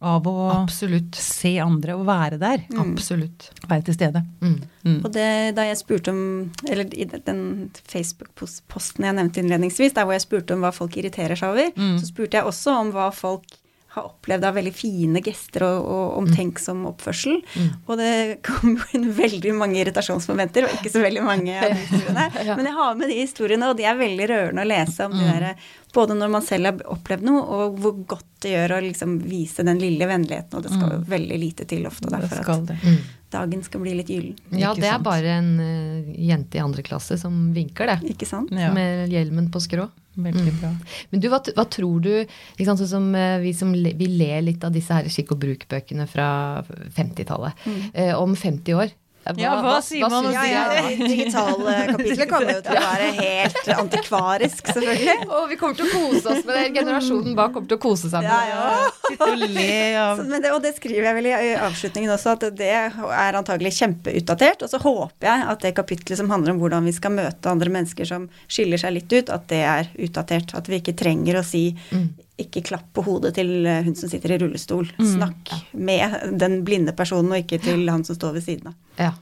[0.03, 1.15] av å Absolutt.
[1.15, 2.65] se andre og være der.
[2.83, 3.49] Absolutt.
[3.71, 4.25] Være til stede.
[4.43, 4.99] Mm.
[5.05, 6.23] Og det, da jeg spurte om
[6.69, 11.39] Eller i den Facebook-posten jeg nevnte innledningsvis, der hvor jeg spurte om hva folk irriterer
[11.39, 13.59] seg over, så spurte jeg også om hva folk
[13.93, 17.39] har opplevd av veldig fine gester og, og omtenksom oppførsel.
[17.87, 21.79] Og det kom jo inn veldig mange irritasjonsmomenter, og ikke så veldig mange av de
[21.83, 22.29] historiene.
[22.49, 22.57] Ja.
[22.59, 25.27] Men jeg har med de historiene, og de er veldig rørende å lese om de
[25.29, 29.19] der, både når man selv har opplevd noe, og hvor godt det gjør å liksom
[29.29, 30.57] vise den lille vennligheten.
[30.59, 32.95] Og det skal jo veldig lite til ofte Det derfor at det.
[33.33, 34.37] Dagen skal bli litt gyllen.
[34.55, 38.15] Ja, det er bare en uh, jente i andre klasse som vinker, det.
[38.15, 38.53] Ikke sant?
[38.55, 39.89] Ja, Med hjelmen på skrå.
[40.15, 40.71] veldig bra.
[41.11, 44.11] Men du, hva, hva tror du ikke sant, sånn som uh, Vi som le, vi
[44.13, 46.29] ler litt av disse her skikk og bruk-bøkene fra
[46.97, 47.65] 50-tallet.
[47.95, 48.93] Eh, om 50 år,
[49.39, 50.63] Ja, hva sier man om Ja, ja,
[50.99, 55.15] Digitalkapitlet kommer jo til å være helt antikvarisk, selvfølgelig.
[55.37, 56.65] Og vi kommer til å kose oss med det.
[56.81, 58.51] Generasjonen bak kommer til å kose seg med Ja, det.
[58.51, 58.91] ja.
[59.13, 59.69] Sitte og le
[60.03, 63.39] av Så, det, og det skriver jeg vel i i avslutningen også, at det er
[63.39, 64.67] antagelig kjempeutdatert.
[64.67, 67.73] Og så håper jeg at det kapitlet som handler om hvordan vi skal møte andre
[67.73, 70.55] mennesker som skiller seg litt ut, at det er utdatert.
[70.59, 71.69] At vi ikke trenger å si
[72.41, 74.89] ikke klapp på hodet til hun som sitter i rullestol.
[74.99, 78.79] Snakk med den blinde personen, og ikke til han som står ved siden av.
[78.99, 79.13] Ja.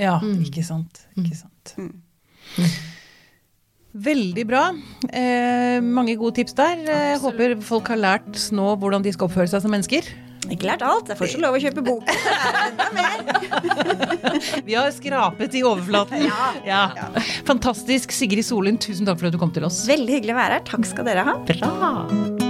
[0.00, 1.02] Ja, ikke sant.
[1.18, 1.74] Ikke sant.
[3.90, 4.68] Veldig bra.
[5.10, 6.78] Eh, mange gode tips der.
[6.86, 10.06] Jeg håper folk har lært nå hvordan de skal oppføre seg som mennesker.
[10.48, 11.08] Ikke lært alt.
[11.10, 12.06] Det er fortsatt lov å kjøpe bok.
[14.66, 16.24] Vi har skrapet i overflaten.
[16.66, 16.86] Ja.
[17.50, 18.14] Fantastisk.
[18.14, 19.82] Sigrid Solund, tusen takk for at du kom til oss.
[19.90, 20.64] Veldig hyggelig å være her.
[20.70, 21.36] Takk skal dere ha.
[21.50, 22.49] Bra.